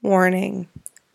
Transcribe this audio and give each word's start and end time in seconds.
Warning 0.00 0.68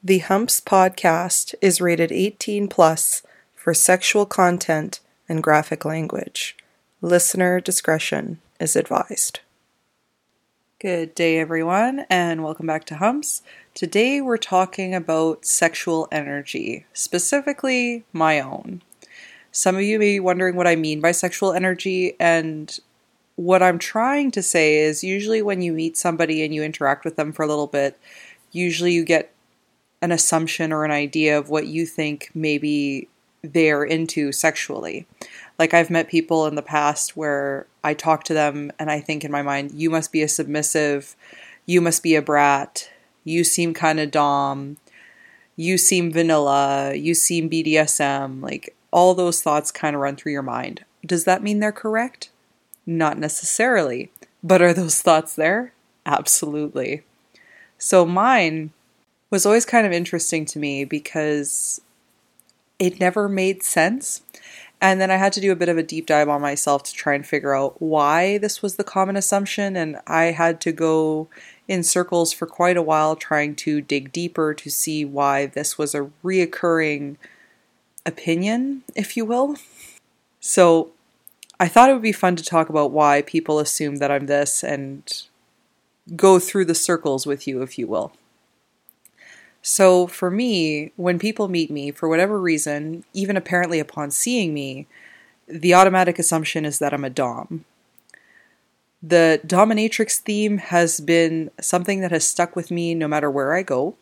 The 0.03 0.19
Humps 0.19 0.59
podcast 0.59 1.55
is 1.61 1.79
rated 1.79 2.11
18 2.11 2.67
plus 2.67 3.23
for 3.55 3.73
sexual 3.73 4.25
content 4.25 4.99
and 5.29 5.41
graphic 5.41 5.85
language. 5.85 6.57
Listener 6.99 7.61
discretion 7.61 8.41
is 8.59 8.75
advised. 8.75 9.39
Good 10.79 11.15
day, 11.15 11.39
everyone, 11.39 12.05
and 12.09 12.43
welcome 12.43 12.67
back 12.67 12.83
to 12.87 12.97
Humps. 12.97 13.41
Today 13.73 14.19
we're 14.19 14.35
talking 14.35 14.93
about 14.93 15.45
sexual 15.45 16.09
energy, 16.11 16.85
specifically 16.91 18.03
my 18.11 18.41
own. 18.41 18.81
Some 19.53 19.77
of 19.77 19.83
you 19.83 19.97
may 19.97 20.15
be 20.15 20.19
wondering 20.19 20.57
what 20.57 20.67
I 20.67 20.75
mean 20.75 20.99
by 20.99 21.13
sexual 21.13 21.53
energy, 21.53 22.17
and 22.19 22.77
what 23.37 23.63
I'm 23.63 23.79
trying 23.79 24.31
to 24.31 24.43
say 24.43 24.79
is 24.79 25.05
usually 25.05 25.41
when 25.41 25.61
you 25.61 25.71
meet 25.71 25.95
somebody 25.95 26.43
and 26.43 26.53
you 26.53 26.63
interact 26.63 27.05
with 27.05 27.15
them 27.15 27.31
for 27.31 27.43
a 27.43 27.47
little 27.47 27.67
bit, 27.67 27.97
usually 28.53 28.93
you 28.93 29.03
get 29.03 29.33
an 30.01 30.11
assumption 30.11 30.71
or 30.71 30.85
an 30.85 30.91
idea 30.91 31.37
of 31.37 31.49
what 31.49 31.67
you 31.67 31.85
think 31.85 32.29
maybe 32.33 33.09
they're 33.41 33.83
into 33.83 34.31
sexually. 34.31 35.05
Like 35.59 35.73
I've 35.73 35.89
met 35.89 36.07
people 36.07 36.47
in 36.47 36.55
the 36.55 36.61
past 36.61 37.17
where 37.17 37.67
I 37.83 37.93
talk 37.93 38.23
to 38.25 38.33
them 38.33 38.71
and 38.79 38.89
I 38.89 39.01
think 39.01 39.23
in 39.23 39.31
my 39.31 39.41
mind, 39.41 39.71
you 39.73 39.89
must 39.89 40.11
be 40.11 40.21
a 40.21 40.27
submissive, 40.27 41.15
you 41.65 41.81
must 41.81 42.01
be 42.01 42.15
a 42.15 42.21
brat, 42.21 42.89
you 43.23 43.43
seem 43.43 43.73
kind 43.73 43.99
of 43.99 44.11
dom, 44.11 44.77
you 45.55 45.77
seem 45.77 46.11
vanilla, 46.11 46.93
you 46.95 47.13
seem 47.13 47.49
BDSM. 47.49 48.41
Like 48.41 48.75
all 48.91 49.13
those 49.13 49.41
thoughts 49.41 49.71
kind 49.71 49.95
of 49.95 50.01
run 50.01 50.15
through 50.15 50.31
your 50.31 50.41
mind. 50.41 50.85
Does 51.05 51.25
that 51.25 51.43
mean 51.43 51.59
they're 51.59 51.71
correct? 51.71 52.29
Not 52.85 53.17
necessarily. 53.17 54.11
But 54.43 54.61
are 54.61 54.73
those 54.73 55.01
thoughts 55.01 55.35
there? 55.35 55.73
Absolutely. 56.05 57.03
So 57.83 58.05
mine 58.05 58.71
was 59.29 59.45
always 59.45 59.65
kind 59.65 59.85
of 59.85 59.91
interesting 59.91 60.45
to 60.45 60.57
me 60.57 60.85
because 60.85 61.81
it 62.79 62.97
never 62.97 63.27
made 63.27 63.61
sense. 63.61 64.21
And 64.79 65.01
then 65.01 65.11
I 65.11 65.17
had 65.17 65.33
to 65.33 65.41
do 65.41 65.51
a 65.51 65.55
bit 65.57 65.67
of 65.67 65.77
a 65.77 65.83
deep 65.83 66.05
dive 66.05 66.29
on 66.29 66.39
myself 66.39 66.83
to 66.83 66.93
try 66.93 67.13
and 67.13 67.27
figure 67.27 67.53
out 67.53 67.81
why 67.81 68.37
this 68.37 68.61
was 68.61 68.77
the 68.77 68.85
common 68.85 69.17
assumption. 69.17 69.75
And 69.75 69.97
I 70.07 70.31
had 70.31 70.61
to 70.61 70.71
go 70.71 71.27
in 71.67 71.83
circles 71.83 72.31
for 72.31 72.45
quite 72.45 72.77
a 72.77 72.81
while 72.81 73.17
trying 73.17 73.53
to 73.57 73.81
dig 73.81 74.13
deeper 74.13 74.53
to 74.53 74.69
see 74.69 75.03
why 75.03 75.47
this 75.47 75.77
was 75.77 75.93
a 75.93 76.09
reoccurring 76.23 77.17
opinion, 78.05 78.83
if 78.95 79.17
you 79.17 79.25
will. 79.25 79.57
So 80.39 80.91
I 81.59 81.67
thought 81.67 81.89
it 81.89 81.93
would 81.93 82.01
be 82.01 82.13
fun 82.13 82.37
to 82.37 82.45
talk 82.45 82.69
about 82.69 82.91
why 82.91 83.23
people 83.23 83.59
assume 83.59 83.97
that 83.97 84.09
I'm 84.09 84.27
this 84.27 84.63
and 84.63 85.03
go 86.15 86.39
through 86.39 86.65
the 86.65 86.75
circles 86.75 87.25
with 87.25 87.47
you, 87.47 87.61
if 87.61 87.77
you 87.77 87.87
will. 87.87 88.13
So 89.61 90.07
for 90.07 90.29
me, 90.29 90.91
when 90.97 91.17
people 91.17 91.47
meet 91.47 91.71
me, 91.71 91.91
for 91.91 92.09
whatever 92.09 92.39
reason, 92.39 93.05
even 93.13 93.37
apparently 93.37 93.79
upon 93.79 94.11
seeing 94.11 94.53
me, 94.53 94.87
the 95.47 95.73
automatic 95.73 96.19
assumption 96.19 96.65
is 96.65 96.79
that 96.79 96.93
I'm 96.93 97.05
a 97.05 97.09
Dom. 97.09 97.63
The 99.01 99.41
dominatrix 99.45 100.19
theme 100.19 100.57
has 100.57 100.99
been 100.99 101.51
something 101.59 102.01
that 102.01 102.11
has 102.11 102.27
stuck 102.27 102.55
with 102.55 102.71
me 102.71 102.93
no 102.93 103.07
matter 103.07 103.29
where 103.31 103.53
I 103.53 103.63
go, 103.63 103.95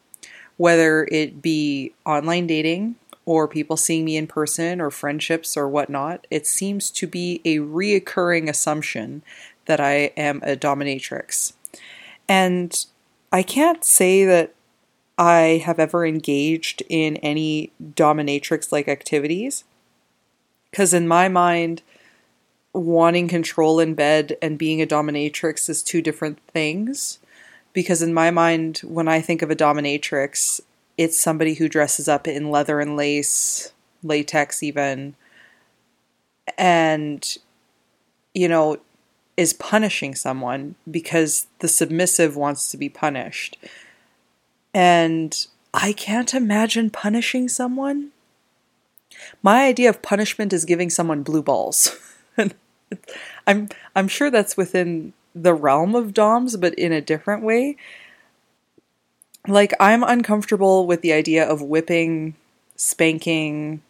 whether 0.58 1.08
it 1.12 1.42
be 1.42 1.94
online 2.06 2.48
dating 2.48 2.96
or 3.26 3.48
people 3.48 3.78
seeing 3.78 4.06
me 4.06 4.18
in 4.18 4.28
person 4.28 4.82
or 4.82 4.92
friendships 4.92 5.56
or 5.56 5.68
whatnot. 5.68 6.26
It 6.30 6.46
seems 6.46 6.90
to 6.92 7.08
be 7.08 7.42
a 7.46 7.58
reoccurring 7.58 8.50
assumption 8.50 9.24
that 9.66 9.80
I 9.80 10.12
am 10.18 10.42
a 10.44 10.56
dominatrix. 10.56 11.54
And 12.32 12.86
I 13.30 13.44
can't 13.44 13.84
say 13.84 14.24
that 14.24 14.56
I 15.18 15.62
have 15.66 15.80
ever 15.80 16.06
engaged 16.06 16.82
in 16.88 17.18
any 17.18 17.74
dominatrix 17.84 18.72
like 18.72 18.88
activities. 18.88 19.66
Because 20.70 20.94
in 20.94 21.10
my 21.10 21.28
mind, 21.28 21.82
wanting 22.72 23.28
control 23.28 23.82
in 23.82 23.96
bed 23.96 24.38
and 24.42 24.58
being 24.58 24.82
a 24.82 24.88
dominatrix 24.88 25.70
is 25.70 25.84
two 25.84 26.02
different 26.02 26.40
things. 26.48 27.20
Because 27.74 28.02
in 28.02 28.14
my 28.14 28.32
mind, 28.32 28.78
when 28.86 29.10
I 29.10 29.20
think 29.20 29.42
of 29.42 29.52
a 29.52 29.56
dominatrix, 29.56 30.62
it's 30.98 31.20
somebody 31.20 31.56
who 31.56 31.68
dresses 31.68 32.08
up 32.08 32.30
in 32.30 32.50
leather 32.50 32.80
and 32.80 32.96
lace, 32.96 33.74
latex 34.04 34.64
even, 34.64 35.16
and, 36.58 37.38
you 38.34 38.48
know, 38.48 38.78
is 39.42 39.54
punishing 39.54 40.14
someone 40.14 40.76
because 40.90 41.48
the 41.60 41.68
submissive 41.68 42.36
wants 42.36 42.70
to 42.70 42.78
be 42.78 42.90
punished. 42.90 43.58
And 44.72 45.36
I 45.74 45.94
can't 45.94 46.34
imagine 46.36 46.92
punishing 46.92 47.50
someone. 47.50 48.12
My 49.42 49.66
idea 49.66 49.90
of 49.90 50.04
punishment 50.04 50.54
is 50.54 50.64
giving 50.64 50.92
someone 50.92 51.24
blue 51.24 51.42
balls. 51.42 51.98
I'm 53.48 53.70
I'm 53.96 54.08
sure 54.08 54.30
that's 54.30 54.56
within 54.56 55.14
the 55.34 55.56
realm 55.56 55.96
of 55.96 56.14
DOMs, 56.14 56.56
but 56.58 56.76
in 56.76 56.92
a 56.92 57.02
different 57.02 57.42
way. 57.44 57.78
Like 59.48 59.74
I'm 59.80 60.04
uncomfortable 60.04 60.86
with 60.86 61.02
the 61.02 61.14
idea 61.14 61.44
of 61.44 61.64
whipping, 61.64 62.36
spanking, 62.76 63.82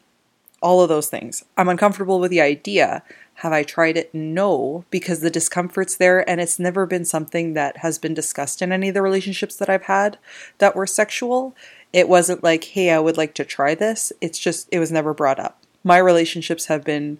all 0.61 0.81
of 0.81 0.88
those 0.88 1.09
things. 1.09 1.44
I'm 1.57 1.67
uncomfortable 1.67 2.22
with 2.22 2.31
the 2.31 2.41
idea. 2.41 3.03
Have 3.41 3.53
I 3.53 3.63
tried 3.63 3.97
it? 3.97 4.13
No, 4.13 4.85
because 4.91 5.22
the 5.22 5.31
discomfort's 5.31 5.96
there 5.96 6.29
and 6.29 6.40
it's 6.40 6.59
never 6.59 6.85
been 6.85 7.06
something 7.06 7.56
that 7.56 7.78
has 7.78 7.97
been 7.97 8.13
discussed 8.13 8.62
in 8.62 8.72
any 8.72 8.90
of 8.90 8.94
the 8.94 9.02
relationships 9.02 9.56
that 9.56 9.68
I've 9.68 9.85
had 9.85 10.19
that 10.59 10.75
were 10.75 10.85
sexual. 10.85 11.56
It 11.91 12.07
wasn't 12.07 12.44
like, 12.44 12.66
hey, 12.66 12.91
I 12.91 13.00
would 13.00 13.18
like 13.18 13.34
to 13.34 13.44
try 13.44 13.74
this. 13.74 14.13
It's 14.22 14.38
just, 14.38 14.69
it 14.72 14.78
was 14.78 14.91
never 14.91 15.12
brought 15.12 15.40
up. 15.40 15.59
My 15.84 15.97
relationships 15.97 16.68
have 16.68 16.84
been 16.84 17.18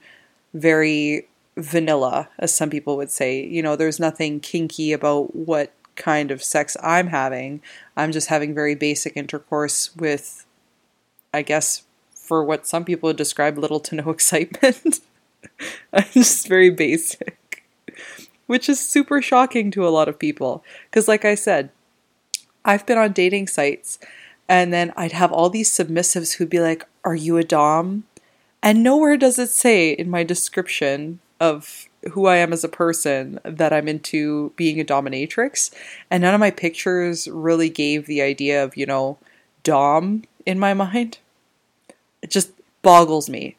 very 0.54 1.28
vanilla, 1.58 2.30
as 2.38 2.54
some 2.54 2.70
people 2.70 2.98
would 2.98 3.10
say. 3.10 3.44
You 3.44 3.64
know, 3.64 3.76
there's 3.76 4.00
nothing 4.00 4.42
kinky 4.42 4.94
about 4.94 5.36
what 5.36 5.74
kind 5.96 6.30
of 6.30 6.44
sex 6.44 6.78
I'm 6.84 7.08
having. 7.08 7.64
I'm 7.98 8.12
just 8.12 8.28
having 8.28 8.54
very 8.54 8.76
basic 8.76 9.18
intercourse 9.18 9.96
with, 9.96 10.46
I 11.34 11.42
guess, 11.42 11.82
for 12.14 12.44
what 12.44 12.68
some 12.68 12.86
people 12.86 13.08
would 13.08 13.18
describe 13.18 13.58
little 13.58 13.80
to 13.80 13.96
no 13.96 14.10
excitement. 14.12 15.00
I'm 15.94 16.06
just 16.12 16.48
very 16.48 16.70
basic, 16.70 17.64
which 18.48 18.70
is 18.70 18.80
super 18.80 19.22
shocking 19.22 19.72
to 19.72 19.88
a 19.88 19.90
lot 19.90 20.10
of 20.10 20.20
people. 20.20 20.64
Because, 20.90 21.08
like 21.08 21.26
I 21.26 21.36
said, 21.36 21.70
I've 22.64 22.86
been 22.86 22.98
on 22.98 23.12
dating 23.12 23.48
sites 23.48 24.00
and 24.48 24.72
then 24.74 24.94
I'd 24.96 25.14
have 25.14 25.32
all 25.32 25.50
these 25.50 25.72
submissives 25.72 26.34
who'd 26.34 26.50
be 26.50 26.60
like, 26.60 26.86
Are 27.04 27.16
you 27.16 27.38
a 27.38 27.44
Dom? 27.44 28.04
And 28.64 28.84
nowhere 28.84 29.18
does 29.18 29.40
it 29.40 29.50
say 29.50 29.92
in 29.92 30.10
my 30.10 30.24
description 30.24 31.20
of 31.40 31.88
who 32.12 32.28
I 32.28 32.38
am 32.38 32.54
as 32.54 32.64
a 32.64 32.70
person 32.70 33.40
that 33.44 33.74
I'm 33.74 33.88
into 33.88 34.52
being 34.56 34.80
a 34.80 34.84
dominatrix. 34.84 35.72
And 36.10 36.22
none 36.22 36.34
of 36.34 36.40
my 36.40 36.52
pictures 36.52 37.28
really 37.28 37.70
gave 37.70 38.06
the 38.06 38.22
idea 38.22 38.64
of, 38.64 38.78
you 38.78 38.86
know, 38.86 39.18
Dom 39.64 40.24
in 40.46 40.60
my 40.60 40.74
mind. 40.76 41.20
It 42.22 42.30
just 42.30 42.52
boggles 42.82 43.30
me 43.30 43.56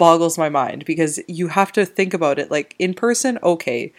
boggles 0.00 0.38
my 0.38 0.48
mind 0.48 0.86
because 0.86 1.20
you 1.28 1.48
have 1.48 1.70
to 1.70 1.84
think 1.84 2.14
about 2.14 2.38
it 2.38 2.50
like 2.50 2.74
in 2.78 2.94
person, 2.94 3.38
okay, 3.42 3.92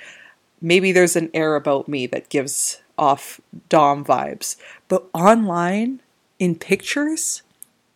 maybe 0.60 0.92
there's 0.92 1.16
an 1.16 1.30
air 1.32 1.56
about 1.56 1.88
me 1.88 2.08
that 2.08 2.28
gives 2.30 2.82
off 2.98 3.40
Dom 3.70 4.04
vibes, 4.04 4.56
but 4.88 5.08
online 5.14 6.02
in 6.40 6.56
pictures, 6.56 7.44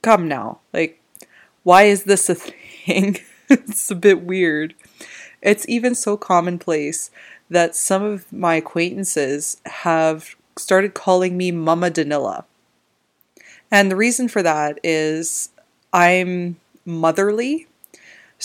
come 0.03 0.27
now. 0.27 0.59
Like, 0.71 1.01
why 1.63 1.85
is 1.85 2.03
this 2.03 2.29
a 2.29 2.35
thing? 2.35 3.17
it's 3.49 3.89
a 3.89 3.95
bit 3.95 4.21
weird. 4.21 4.75
It's 5.41 5.67
even 5.67 5.95
so 5.95 6.15
commonplace 6.15 7.09
that 7.49 7.75
some 7.75 8.03
of 8.03 8.31
my 8.31 8.55
acquaintances 8.55 9.57
have 9.65 10.35
started 10.57 10.93
calling 10.93 11.37
me 11.37 11.49
Mama 11.51 11.89
Danila. 11.89 12.45
And 13.71 13.89
the 13.89 13.95
reason 13.95 14.27
for 14.27 14.43
that 14.43 14.79
is 14.83 15.49
I'm 15.91 16.57
motherly 16.85 17.65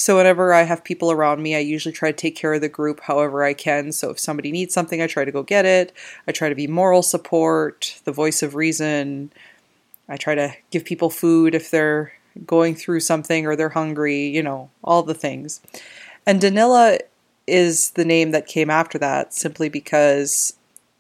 so 0.00 0.17
whenever 0.17 0.55
I 0.55 0.62
have 0.62 0.82
people 0.82 1.12
around 1.12 1.43
me, 1.43 1.55
I 1.55 1.58
usually 1.58 1.93
try 1.93 2.11
to 2.11 2.17
take 2.17 2.35
care 2.35 2.55
of 2.55 2.62
the 2.62 2.70
group 2.70 3.00
however 3.00 3.44
I 3.44 3.52
can. 3.52 3.93
So 3.93 4.08
if 4.08 4.19
somebody 4.19 4.50
needs 4.50 4.73
something, 4.73 5.02
I 5.02 5.06
try 5.06 5.26
to 5.26 5.31
go 5.31 5.43
get 5.43 5.67
it. 5.67 5.93
I 6.26 6.32
try 6.32 6.49
to 6.49 6.55
be 6.55 6.67
moral 6.67 7.02
support, 7.02 8.00
the 8.05 8.12
voice 8.12 8.43
of 8.43 8.55
reason. 8.55 9.31
I 10.08 10.17
try 10.17 10.35
to 10.35 10.55
give 10.70 10.87
people 10.87 11.11
food 11.11 11.55
if 11.55 11.70
they're 11.70 12.14
going 12.47 12.76
through 12.76 13.00
something 13.00 13.47
or 13.47 13.55
they're 13.55 13.69
hungry, 13.69 14.26
you 14.26 14.43
know, 14.43 14.70
all 14.82 15.02
the 15.02 15.12
things. 15.12 15.61
And 16.25 16.41
Danila 16.41 17.00
is 17.46 17.91
the 17.91 18.05
name 18.06 18.31
that 18.31 18.46
came 18.46 18.70
after 18.70 18.96
that 18.96 19.35
simply 19.35 19.69
because 19.69 20.55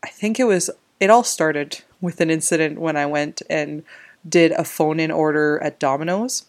I 0.04 0.08
think 0.08 0.38
it 0.38 0.44
was 0.44 0.68
it 1.00 1.08
all 1.08 1.24
started 1.24 1.80
with 2.02 2.20
an 2.20 2.30
incident 2.30 2.78
when 2.78 2.98
I 2.98 3.06
went 3.06 3.40
and 3.48 3.82
did 4.28 4.52
a 4.52 4.64
phone 4.64 5.00
in 5.00 5.10
order 5.10 5.58
at 5.62 5.80
Domino's. 5.80 6.44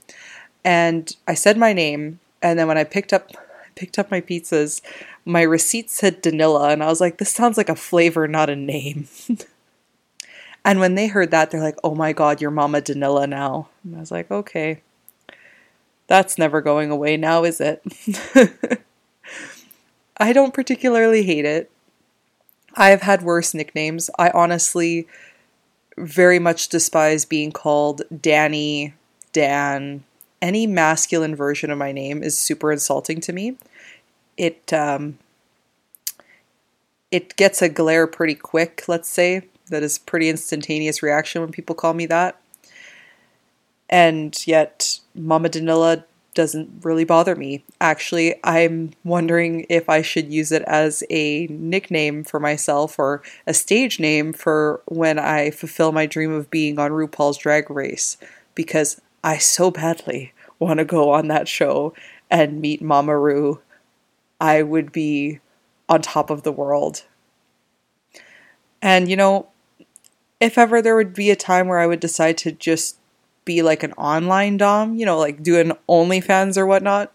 And 0.66 1.16
I 1.30 1.34
said 1.34 1.58
my 1.58 1.72
name 1.72 2.20
and 2.42 2.58
then 2.58 2.68
when 2.68 2.78
I 2.78 2.84
picked 2.84 3.14
up 3.14 3.32
picked 3.76 3.98
up 3.98 4.12
my 4.12 4.22
pizzas, 4.22 4.82
my 5.26 5.42
receipt 5.42 5.90
said 5.90 6.22
Danila, 6.22 6.74
and 6.74 6.84
I 6.84 6.88
was 6.88 7.02
like, 7.02 7.18
this 7.18 7.32
sounds 7.32 7.58
like 7.58 7.70
a 7.70 7.76
flavor, 7.76 8.28
not 8.28 8.50
a 8.50 8.56
name. 8.56 9.08
And 10.64 10.80
when 10.80 10.96
they 10.96 11.08
heard 11.08 11.32
that, 11.32 11.50
they're 11.50 11.62
like, 11.62 11.78
oh 11.84 11.96
my 11.96 12.14
God, 12.14 12.40
you're 12.40 12.52
Mama 12.52 12.82
Danila 12.82 13.28
now. 13.28 13.70
And 13.84 13.96
I 13.96 14.00
was 14.00 14.12
like, 14.12 14.30
okay, 14.30 14.82
that's 16.08 16.38
never 16.38 16.62
going 16.62 16.92
away 16.92 17.18
now, 17.18 17.44
is 17.44 17.60
it? 17.60 17.82
I 20.18 20.34
don't 20.34 20.54
particularly 20.54 21.24
hate 21.24 21.46
it. 21.46 21.72
I 22.76 22.90
have 22.90 23.02
had 23.02 23.24
worse 23.24 23.54
nicknames. 23.54 24.10
I 24.20 24.30
honestly 24.30 25.08
very 25.98 26.40
much 26.40 26.70
despise 26.70 27.26
being 27.26 27.52
called 27.52 28.04
Danny, 28.22 28.94
Dan. 29.34 30.04
Any 30.42 30.66
masculine 30.66 31.36
version 31.36 31.70
of 31.70 31.78
my 31.78 31.92
name 31.92 32.24
is 32.24 32.38
super 32.38 32.72
insulting 32.72 33.22
to 33.22 33.34
me. 33.34 33.58
It 34.38 34.74
um, 34.74 35.20
it 37.12 37.36
gets 37.36 37.62
a 37.62 37.70
glare 37.70 38.08
pretty 38.08 38.36
quick, 38.36 38.86
let's 38.88 39.10
say. 39.10 39.44
That 39.70 39.84
is 39.84 40.00
pretty 40.00 40.30
instantaneous 40.30 41.04
reaction 41.04 41.42
when 41.42 41.52
people 41.52 41.76
call 41.76 41.94
me 41.94 42.06
that. 42.08 42.42
And 43.90 44.36
yet, 44.48 45.00
Mama 45.14 45.50
Danila 45.50 46.06
doesn't 46.34 46.84
really 46.84 47.04
bother 47.04 47.36
me. 47.36 47.64
Actually, 47.82 48.36
I'm 48.44 48.92
wondering 49.04 49.66
if 49.70 49.90
I 49.90 50.02
should 50.02 50.32
use 50.32 50.52
it 50.52 50.64
as 50.64 51.04
a 51.10 51.48
nickname 51.48 52.24
for 52.24 52.40
myself 52.40 52.98
or 52.98 53.22
a 53.46 53.54
stage 53.54 54.00
name 54.00 54.32
for 54.32 54.82
when 54.86 55.20
I 55.20 55.52
fulfill 55.52 55.92
my 55.92 56.06
dream 56.06 56.32
of 56.32 56.50
being 56.50 56.80
on 56.80 56.92
RuPaul's 56.92 57.38
Drag 57.38 57.70
Race 57.70 58.18
because 58.56 59.02
I 59.24 59.38
so 59.38 59.72
badly 59.72 60.34
want 60.60 60.80
to 60.80 60.86
go 60.86 61.12
on 61.12 61.28
that 61.28 61.48
show 61.48 61.94
and 62.30 62.62
meet 62.62 62.82
Mama 62.82 63.18
Ru. 63.18 63.62
I 64.40 64.64
would 64.64 64.92
be 64.92 65.40
on 65.88 66.02
top 66.02 66.30
of 66.30 66.44
the 66.44 66.52
world. 66.52 67.04
And 68.82 69.10
you 69.10 69.16
know, 69.16 69.48
if 70.40 70.58
ever 70.58 70.82
there 70.82 70.96
would 70.96 71.14
be 71.14 71.30
a 71.30 71.36
time 71.36 71.68
where 71.68 71.80
I 71.80 71.88
would 71.88 72.00
decide 72.00 72.38
to 72.40 72.52
just 72.52 72.98
be 73.46 73.62
like 73.62 73.84
an 73.84 73.94
online 73.94 74.58
dom, 74.58 74.96
you 74.96 75.06
know, 75.06 75.18
like 75.18 75.44
do 75.44 75.60
an 75.60 75.74
OnlyFans 75.88 76.58
or 76.58 76.66
whatnot, 76.66 77.14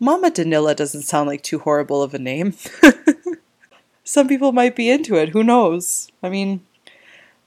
Mama 0.00 0.30
Danila 0.30 0.76
doesn't 0.76 1.02
sound 1.02 1.28
like 1.28 1.42
too 1.42 1.58
horrible 1.58 2.02
of 2.02 2.14
a 2.14 2.18
name. 2.18 2.54
Some 4.04 4.28
people 4.28 4.52
might 4.52 4.76
be 4.76 4.88
into 4.88 5.16
it, 5.16 5.30
who 5.30 5.42
knows? 5.42 6.10
I 6.22 6.28
mean, 6.28 6.64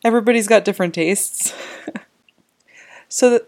everybody's 0.03 0.47
got 0.47 0.65
different 0.65 0.93
tastes. 0.93 1.53
so, 3.09 3.39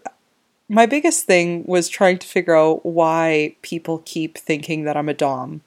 my 0.74 0.86
biggest 0.86 1.24
thing 1.24 1.62
was 1.66 1.88
trying 1.88 2.18
to 2.18 2.26
figure 2.26 2.56
out 2.56 2.84
why 2.84 3.54
people 3.62 4.02
keep 4.04 4.36
thinking 4.36 4.82
that 4.84 4.96
I'm 4.96 5.08
a 5.08 5.14
dom. 5.14 5.60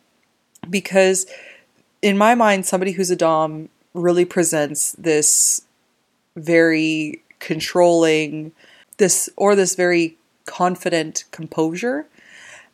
Because 0.70 1.26
in 2.02 2.18
my 2.18 2.36
mind, 2.36 2.66
somebody 2.66 2.92
who's 2.92 3.10
a 3.10 3.16
dom 3.16 3.70
really 3.94 4.26
presents 4.26 4.92
this 4.94 5.62
very 6.36 7.22
controlling, 7.40 8.52
this 8.98 9.30
or 9.38 9.56
this 9.56 9.76
very 9.76 10.18
confident 10.46 11.24
composure 11.32 12.06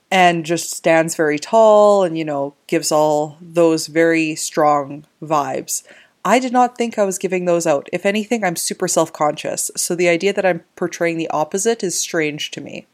and 0.09 0.43
just 0.43 0.71
stands 0.71 1.15
very 1.15 1.39
tall 1.39 2.03
and 2.03 2.17
you 2.17 2.25
know 2.25 2.53
gives 2.67 2.91
all 2.91 3.37
those 3.41 3.87
very 3.87 4.35
strong 4.35 5.05
vibes. 5.21 5.83
I 6.25 6.39
did 6.39 6.53
not 6.53 6.77
think 6.77 6.97
I 6.97 7.03
was 7.03 7.17
giving 7.17 7.45
those 7.45 7.67
out. 7.67 7.89
If 7.91 8.05
anything, 8.05 8.43
I'm 8.43 8.55
super 8.55 8.87
self-conscious. 8.87 9.71
So 9.75 9.93
the 9.93 10.07
idea 10.07 10.33
that 10.33 10.45
I'm 10.45 10.63
portraying 10.75 11.17
the 11.17 11.29
opposite 11.29 11.83
is 11.83 11.99
strange 11.99 12.51
to 12.51 12.61
me. 12.61 12.87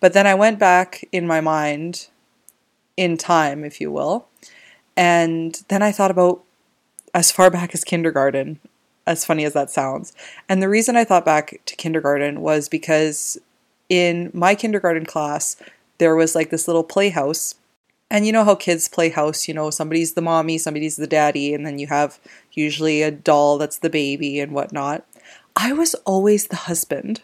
But 0.00 0.12
then 0.12 0.26
I 0.26 0.34
went 0.34 0.58
back 0.58 1.08
in 1.12 1.26
my 1.26 1.40
mind 1.40 2.08
in 2.96 3.16
time, 3.16 3.64
if 3.64 3.80
you 3.80 3.90
will, 3.90 4.26
and 4.96 5.62
then 5.68 5.82
I 5.82 5.92
thought 5.92 6.10
about 6.10 6.42
as 7.14 7.30
far 7.30 7.50
back 7.50 7.74
as 7.74 7.84
kindergarten 7.84 8.60
as 9.06 9.24
funny 9.24 9.44
as 9.44 9.52
that 9.54 9.70
sounds. 9.70 10.12
And 10.48 10.62
the 10.62 10.68
reason 10.68 10.96
I 10.96 11.04
thought 11.04 11.24
back 11.24 11.60
to 11.64 11.76
kindergarten 11.76 12.40
was 12.40 12.68
because 12.68 13.38
in 13.88 14.30
my 14.34 14.54
kindergarten 14.54 15.06
class, 15.06 15.56
there 15.98 16.14
was 16.14 16.34
like 16.34 16.50
this 16.50 16.66
little 16.66 16.84
playhouse. 16.84 17.54
And 18.12 18.26
you 18.26 18.32
know 18.32 18.44
how 18.44 18.56
kids 18.56 18.88
play 18.88 19.08
house, 19.08 19.48
you 19.48 19.54
know, 19.54 19.70
somebody's 19.70 20.12
the 20.12 20.20
mommy, 20.20 20.58
somebody's 20.58 20.96
the 20.96 21.06
daddy, 21.06 21.54
and 21.54 21.64
then 21.64 21.78
you 21.78 21.86
have 21.86 22.20
usually 22.52 23.00
a 23.00 23.10
doll 23.10 23.56
that's 23.56 23.78
the 23.78 23.88
baby 23.88 24.38
and 24.38 24.52
whatnot. 24.52 25.06
I 25.56 25.72
was 25.72 25.94
always 26.04 26.48
the 26.48 26.56
husband. 26.56 27.22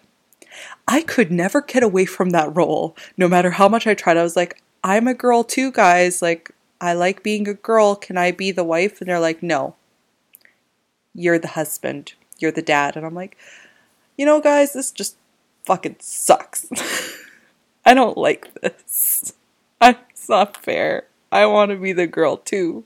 I 0.89 1.03
could 1.03 1.31
never 1.31 1.61
get 1.61 1.83
away 1.83 2.07
from 2.07 2.31
that 2.31 2.57
role, 2.57 2.97
no 3.19 3.29
matter 3.29 3.51
how 3.51 3.69
much 3.69 3.87
I 3.87 3.93
tried. 3.93 4.17
I 4.17 4.23
was 4.23 4.35
like, 4.35 4.63
I'm 4.83 5.07
a 5.07 5.13
girl 5.13 5.45
too, 5.45 5.71
guys. 5.71 6.23
Like, 6.23 6.53
I 6.81 6.95
like 6.95 7.23
being 7.23 7.47
a 7.47 7.53
girl. 7.53 7.95
Can 7.95 8.17
I 8.17 8.31
be 8.31 8.51
the 8.51 8.65
wife? 8.65 9.03
And 9.03 9.11
they're 9.11 9.21
like, 9.21 9.43
no, 9.43 9.77
you're 11.15 11.39
the 11.39 11.49
husband, 11.49 12.15
you're 12.39 12.51
the 12.51 12.63
dad. 12.63 12.97
And 12.97 13.05
I'm 13.05 13.15
like, 13.15 13.37
you 14.17 14.25
know, 14.25 14.41
guys, 14.41 14.73
this 14.73 14.91
just 14.91 15.19
fucking 15.67 15.97
sucks. 15.99 16.65
I 17.85 17.93
don't 17.93 18.17
like 18.17 18.55
this. 18.63 19.35
It's 20.11 20.29
not 20.29 20.63
fair. 20.63 21.05
I 21.31 21.47
want 21.47 21.71
to 21.71 21.77
be 21.77 21.93
the 21.93 22.07
girl 22.07 22.37
too. 22.37 22.85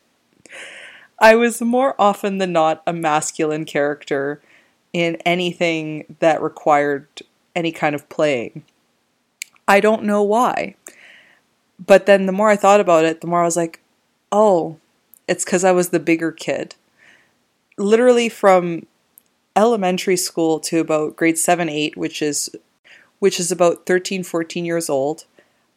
I 1.19 1.35
was 1.35 1.61
more 1.61 1.95
often 1.99 2.39
than 2.39 2.53
not 2.53 2.83
a 2.87 2.93
masculine 2.93 3.65
character 3.65 4.43
in 4.93 5.17
anything 5.25 6.17
that 6.21 6.43
required 6.43 7.07
any 7.57 7.73
kind 7.73 7.95
of 7.95 8.09
playing. 8.09 8.65
I 9.67 9.81
don't 9.81 10.05
know 10.05 10.23
why. 10.23 10.77
But 11.85 12.07
then 12.07 12.27
the 12.27 12.33
more 12.33 12.51
I 12.51 12.57
thought 12.57 12.81
about 12.81 13.05
it, 13.05 13.23
the 13.23 13.27
more 13.27 13.41
I 13.41 13.47
was 13.47 13.57
like, 13.57 13.81
oh, 14.31 14.79
it's 15.27 15.45
because 15.45 15.65
I 15.65 15.73
was 15.73 15.89
the 15.89 15.99
bigger 15.99 16.31
kid 16.31 16.75
literally 17.77 18.29
from 18.29 18.87
elementary 19.57 20.17
school 20.17 20.59
to 20.61 20.81
about 20.81 21.17
grade 21.17 21.39
7 21.39 21.69
8 21.69 21.97
which 21.97 22.23
is 22.23 22.51
which 23.19 23.39
is 23.39 23.53
about 23.53 23.87
13 23.87 24.23
14 24.23 24.65
years 24.65 24.89
old 24.89 25.25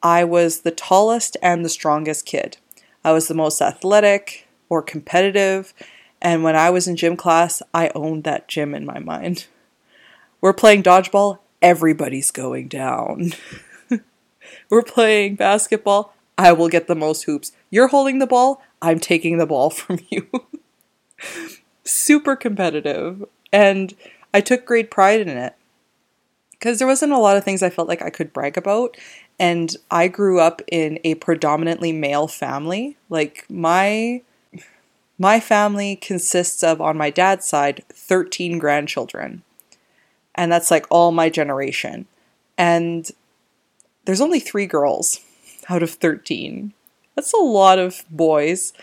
i 0.04 0.24
was 0.24 0.62
the 0.62 0.72
tallest 0.72 1.38
and 1.42 1.64
the 1.64 1.70
strongest 1.70 2.26
kid. 2.26 2.58
I 3.04 3.12
was 3.12 3.28
the 3.28 3.34
most 3.34 3.62
athletic 3.62 4.48
or 4.70 4.82
competitive 4.82 5.74
and 6.22 6.44
when 6.44 6.56
i 6.56 6.70
was 6.70 6.88
in 6.88 6.96
gym 6.96 7.18
class 7.18 7.62
i 7.74 7.92
owned 7.96 8.24
that 8.24 8.48
gym 8.48 8.74
in 8.74 8.86
my 8.86 9.00
mind. 9.00 9.48
We're 10.42 10.54
playing 10.54 10.84
dodgeball. 10.84 11.40
Everybody's 11.62 12.30
going 12.30 12.68
down. 12.68 13.34
We're 14.70 14.84
playing 14.84 15.38
basketball. 15.38 16.14
I 16.38 16.52
will 16.52 16.70
get 16.70 16.86
the 16.86 16.96
most 16.96 17.24
hoops. 17.24 17.52
You're 17.72 17.88
holding 17.88 18.20
the 18.20 18.28
ball. 18.28 18.62
I'm 18.82 19.00
taking 19.00 19.38
the 19.38 19.48
ball 19.48 19.70
from 19.72 20.00
you. 20.10 20.28
Super 21.84 22.36
competitive. 22.36 23.26
And 23.52 23.96
I 24.34 24.42
took 24.42 24.66
great 24.66 24.92
pride 24.92 25.22
in 25.22 25.30
it. 25.30 25.56
Because 26.52 26.78
there 26.78 26.88
wasn't 26.88 27.14
a 27.14 27.18
lot 27.18 27.38
of 27.38 27.44
things 27.44 27.64
I 27.64 27.70
felt 27.70 27.88
like 27.88 28.02
I 28.02 28.10
could 28.10 28.32
brag 28.32 28.58
about. 28.58 28.98
And 29.40 29.76
I 29.92 30.08
grew 30.08 30.40
up 30.40 30.62
in 30.72 31.00
a 31.04 31.16
predominantly 31.16 31.92
male 31.92 32.28
family. 32.28 32.98
Like 33.10 33.46
my 33.50 34.22
my 35.18 35.40
family 35.40 35.96
consists 35.96 36.64
of 36.64 36.82
on 36.82 36.98
my 36.98 37.10
dad's 37.10 37.46
side 37.46 37.84
13 37.94 38.60
grandchildren. 38.60 39.44
And 40.34 40.52
that's 40.52 40.72
like 40.72 40.86
all 40.90 41.12
my 41.12 41.30
generation. 41.30 42.06
And 42.58 43.10
there's 44.06 44.22
only 44.22 44.40
3 44.40 44.66
girls 44.66 45.22
out 45.70 45.84
of 45.84 45.92
13. 45.92 46.74
That's 47.16 47.34
a 47.34 47.38
lot 47.38 47.80
of 47.80 48.04
boys. 48.10 48.74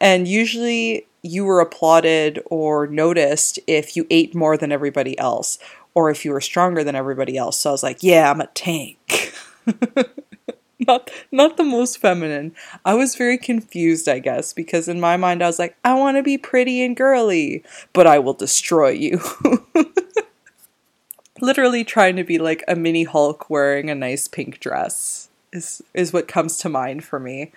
And 0.00 0.28
usually 0.28 1.06
you 1.22 1.44
were 1.44 1.60
applauded 1.60 2.40
or 2.46 2.86
noticed 2.86 3.58
if 3.66 3.96
you 3.96 4.06
ate 4.10 4.34
more 4.34 4.56
than 4.56 4.72
everybody 4.72 5.18
else 5.18 5.58
or 5.94 6.10
if 6.10 6.24
you 6.24 6.30
were 6.30 6.40
stronger 6.40 6.84
than 6.84 6.94
everybody 6.94 7.36
else. 7.36 7.60
So 7.60 7.70
I 7.70 7.72
was 7.72 7.82
like, 7.82 8.02
yeah, 8.02 8.30
I'm 8.30 8.40
a 8.40 8.46
tank. 8.48 8.98
not 10.86 11.10
not 11.30 11.56
the 11.56 11.64
most 11.64 11.98
feminine. 11.98 12.54
I 12.84 12.94
was 12.94 13.14
very 13.14 13.38
confused, 13.38 14.08
I 14.08 14.18
guess, 14.18 14.52
because 14.52 14.88
in 14.88 15.00
my 15.00 15.16
mind 15.16 15.42
I 15.42 15.46
was 15.46 15.58
like, 15.58 15.76
I 15.84 15.94
want 15.94 16.16
to 16.16 16.22
be 16.22 16.38
pretty 16.38 16.82
and 16.82 16.96
girly, 16.96 17.62
but 17.92 18.06
I 18.06 18.18
will 18.18 18.34
destroy 18.34 18.90
you. 18.90 19.20
Literally 21.40 21.84
trying 21.84 22.16
to 22.16 22.24
be 22.24 22.38
like 22.38 22.62
a 22.68 22.76
mini 22.76 23.04
Hulk 23.04 23.48
wearing 23.48 23.88
a 23.90 23.94
nice 23.94 24.28
pink 24.28 24.60
dress 24.60 25.28
is 25.52 25.82
is 25.94 26.12
what 26.12 26.28
comes 26.28 26.56
to 26.58 26.68
mind 26.68 27.04
for 27.04 27.18
me. 27.18 27.52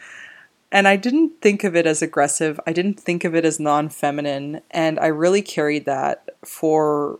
And 0.71 0.87
I 0.87 0.95
didn't 0.95 1.39
think 1.39 1.63
of 1.63 1.75
it 1.75 1.85
as 1.85 2.01
aggressive. 2.01 2.59
I 2.65 2.73
didn't 2.73 2.99
think 2.99 3.23
of 3.23 3.35
it 3.35 3.45
as 3.45 3.59
non 3.59 3.89
feminine. 3.89 4.61
And 4.71 4.99
I 4.99 5.07
really 5.07 5.43
carried 5.43 5.85
that 5.85 6.29
for 6.43 7.19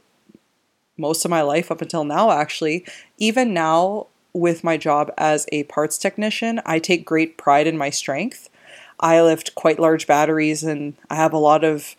most 0.98 1.24
of 1.24 1.32
my 1.32 1.42
life 1.42 1.72
up 1.72 1.82
until 1.82 2.04
now, 2.04 2.32
actually. 2.32 2.86
Even 3.20 3.54
now, 3.54 4.08
with 4.34 4.64
my 4.64 4.78
job 4.78 5.12
as 5.18 5.46
a 5.52 5.64
parts 5.64 5.98
technician, 5.98 6.62
I 6.66 6.80
take 6.80 7.06
great 7.06 7.38
pride 7.38 7.68
in 7.68 7.78
my 7.78 7.90
strength. 7.90 8.50
I 9.00 9.22
lift 9.22 9.56
quite 9.56 9.80
large 9.80 10.08
batteries, 10.08 10.64
and 10.64 10.96
I 11.10 11.16
have 11.16 11.34
a 11.34 11.38
lot 11.38 11.64
of 11.64 11.96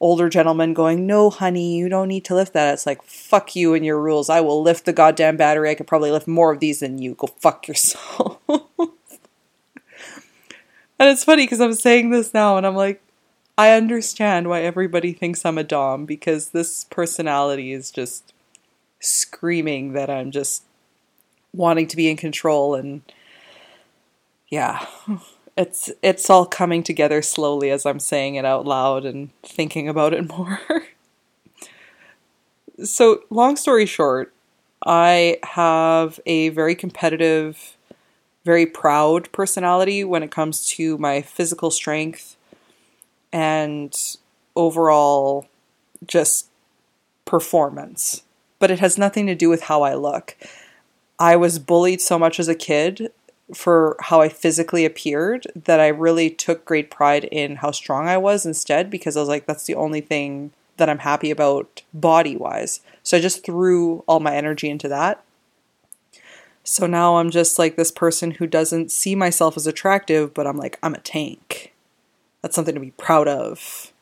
older 0.00 0.28
gentlemen 0.28 0.74
going, 0.74 1.06
No, 1.06 1.30
honey, 1.30 1.76
you 1.76 1.88
don't 1.88 2.08
need 2.08 2.24
to 2.26 2.34
lift 2.34 2.52
that. 2.52 2.72
It's 2.74 2.86
like, 2.86 3.02
fuck 3.02 3.56
you 3.56 3.74
and 3.74 3.84
your 3.84 4.00
rules. 4.00 4.30
I 4.30 4.40
will 4.40 4.62
lift 4.62 4.84
the 4.84 4.92
goddamn 4.92 5.36
battery. 5.36 5.70
I 5.70 5.74
could 5.74 5.86
probably 5.86 6.10
lift 6.10 6.28
more 6.28 6.52
of 6.52 6.60
these 6.60 6.80
than 6.80 6.98
you. 6.98 7.14
Go 7.14 7.26
fuck 7.26 7.66
yourself. 7.68 8.38
And 10.98 11.08
it's 11.08 11.24
funny 11.24 11.44
because 11.44 11.60
I'm 11.60 11.74
saying 11.74 12.10
this 12.10 12.34
now 12.34 12.56
and 12.56 12.66
I'm 12.66 12.74
like, 12.74 13.00
I 13.56 13.72
understand 13.72 14.48
why 14.48 14.62
everybody 14.62 15.12
thinks 15.12 15.44
I'm 15.44 15.58
a 15.58 15.64
Dom 15.64 16.06
because 16.06 16.50
this 16.50 16.84
personality 16.84 17.72
is 17.72 17.90
just 17.90 18.32
screaming 19.00 19.92
that 19.92 20.10
I'm 20.10 20.30
just 20.30 20.64
wanting 21.54 21.86
to 21.86 21.96
be 21.96 22.10
in 22.10 22.16
control 22.16 22.74
and 22.74 23.02
yeah 24.48 24.86
it's 25.58 25.90
it's 26.02 26.30
all 26.30 26.46
coming 26.46 26.84
together 26.84 27.20
slowly 27.20 27.70
as 27.70 27.84
I'm 27.84 27.98
saying 27.98 28.36
it 28.36 28.44
out 28.44 28.64
loud 28.64 29.04
and 29.04 29.30
thinking 29.42 29.88
about 29.88 30.14
it 30.14 30.28
more. 30.38 30.60
so, 32.82 33.24
long 33.28 33.56
story 33.56 33.84
short, 33.84 34.32
I 34.86 35.38
have 35.42 36.20
a 36.26 36.50
very 36.50 36.76
competitive, 36.76 37.76
very 38.44 38.66
proud 38.66 39.30
personality 39.32 40.04
when 40.04 40.22
it 40.22 40.30
comes 40.30 40.64
to 40.68 40.96
my 40.96 41.22
physical 41.22 41.72
strength 41.72 42.36
and 43.32 43.92
overall 44.54 45.48
just 46.06 46.46
performance. 47.24 48.22
But 48.60 48.70
it 48.70 48.78
has 48.78 48.96
nothing 48.96 49.26
to 49.26 49.34
do 49.34 49.48
with 49.48 49.62
how 49.62 49.82
I 49.82 49.94
look. 49.94 50.36
I 51.18 51.36
was 51.36 51.58
bullied 51.58 52.00
so 52.00 52.18
much 52.18 52.38
as 52.38 52.48
a 52.48 52.54
kid 52.54 53.12
for 53.54 53.96
how 54.00 54.20
I 54.20 54.28
physically 54.28 54.84
appeared 54.84 55.46
that 55.54 55.80
I 55.80 55.88
really 55.88 56.30
took 56.30 56.64
great 56.64 56.90
pride 56.90 57.24
in 57.24 57.56
how 57.56 57.70
strong 57.70 58.08
I 58.08 58.18
was 58.18 58.44
instead 58.44 58.90
because 58.90 59.16
I 59.16 59.20
was 59.20 59.28
like, 59.28 59.46
that's 59.46 59.64
the 59.64 59.74
only 59.74 60.00
thing 60.00 60.52
that 60.76 60.88
I'm 60.88 60.98
happy 60.98 61.30
about 61.30 61.82
body 61.92 62.36
wise. 62.36 62.80
So 63.02 63.16
I 63.16 63.20
just 63.20 63.44
threw 63.44 64.04
all 64.06 64.20
my 64.20 64.34
energy 64.36 64.68
into 64.68 64.88
that. 64.88 65.24
So 66.62 66.86
now 66.86 67.16
I'm 67.16 67.30
just 67.30 67.58
like 67.58 67.76
this 67.76 67.90
person 67.90 68.32
who 68.32 68.46
doesn't 68.46 68.92
see 68.92 69.14
myself 69.14 69.56
as 69.56 69.66
attractive, 69.66 70.34
but 70.34 70.46
I'm 70.46 70.58
like, 70.58 70.78
I'm 70.82 70.94
a 70.94 71.00
tank. 71.00 71.72
That's 72.42 72.54
something 72.54 72.74
to 72.74 72.80
be 72.80 72.90
proud 72.92 73.26
of. 73.26 73.92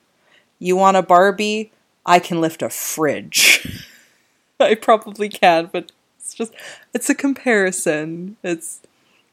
You 0.58 0.76
want 0.76 0.96
a 0.96 1.02
Barbie? 1.02 1.70
I 2.04 2.18
can 2.18 2.40
lift 2.40 2.62
a 2.62 2.68
fridge. 2.68 3.86
I 4.60 4.74
probably 4.74 5.28
can, 5.28 5.70
but 5.72 5.92
it's 6.26 6.34
just, 6.34 6.52
it's 6.92 7.08
a 7.08 7.14
comparison. 7.14 8.36
It's, 8.42 8.80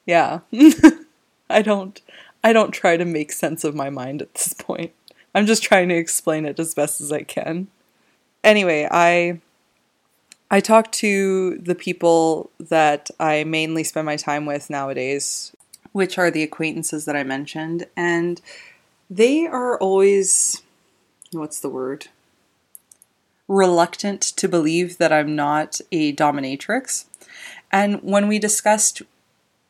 yeah. 0.05 0.39
I 1.49 1.61
don't 1.61 2.01
I 2.43 2.51
don't 2.51 2.71
try 2.71 2.97
to 2.97 3.05
make 3.05 3.31
sense 3.31 3.63
of 3.63 3.75
my 3.75 3.89
mind 3.89 4.21
at 4.21 4.33
this 4.33 4.53
point. 4.53 4.91
I'm 5.33 5.45
just 5.45 5.63
trying 5.63 5.89
to 5.89 5.95
explain 5.95 6.45
it 6.45 6.59
as 6.59 6.75
best 6.75 7.01
as 7.01 7.11
I 7.11 7.23
can. 7.23 7.67
Anyway, 8.43 8.87
I 8.91 9.39
I 10.51 10.59
talk 10.59 10.91
to 10.93 11.57
the 11.57 11.75
people 11.75 12.51
that 12.59 13.09
I 13.19 13.43
mainly 13.43 13.83
spend 13.83 14.05
my 14.05 14.17
time 14.17 14.45
with 14.45 14.69
nowadays, 14.69 15.55
which 15.93 16.17
are 16.17 16.29
the 16.29 16.43
acquaintances 16.43 17.05
that 17.05 17.15
I 17.15 17.23
mentioned, 17.23 17.87
and 17.95 18.41
they 19.09 19.47
are 19.47 19.77
always 19.77 20.61
what's 21.31 21.59
the 21.59 21.69
word? 21.69 22.07
Reluctant 23.47 24.21
to 24.21 24.47
believe 24.47 24.97
that 24.97 25.11
I'm 25.11 25.35
not 25.35 25.79
a 25.91 26.13
dominatrix. 26.13 27.05
And 27.71 28.01
when 28.01 28.27
we 28.27 28.39
discussed 28.39 29.01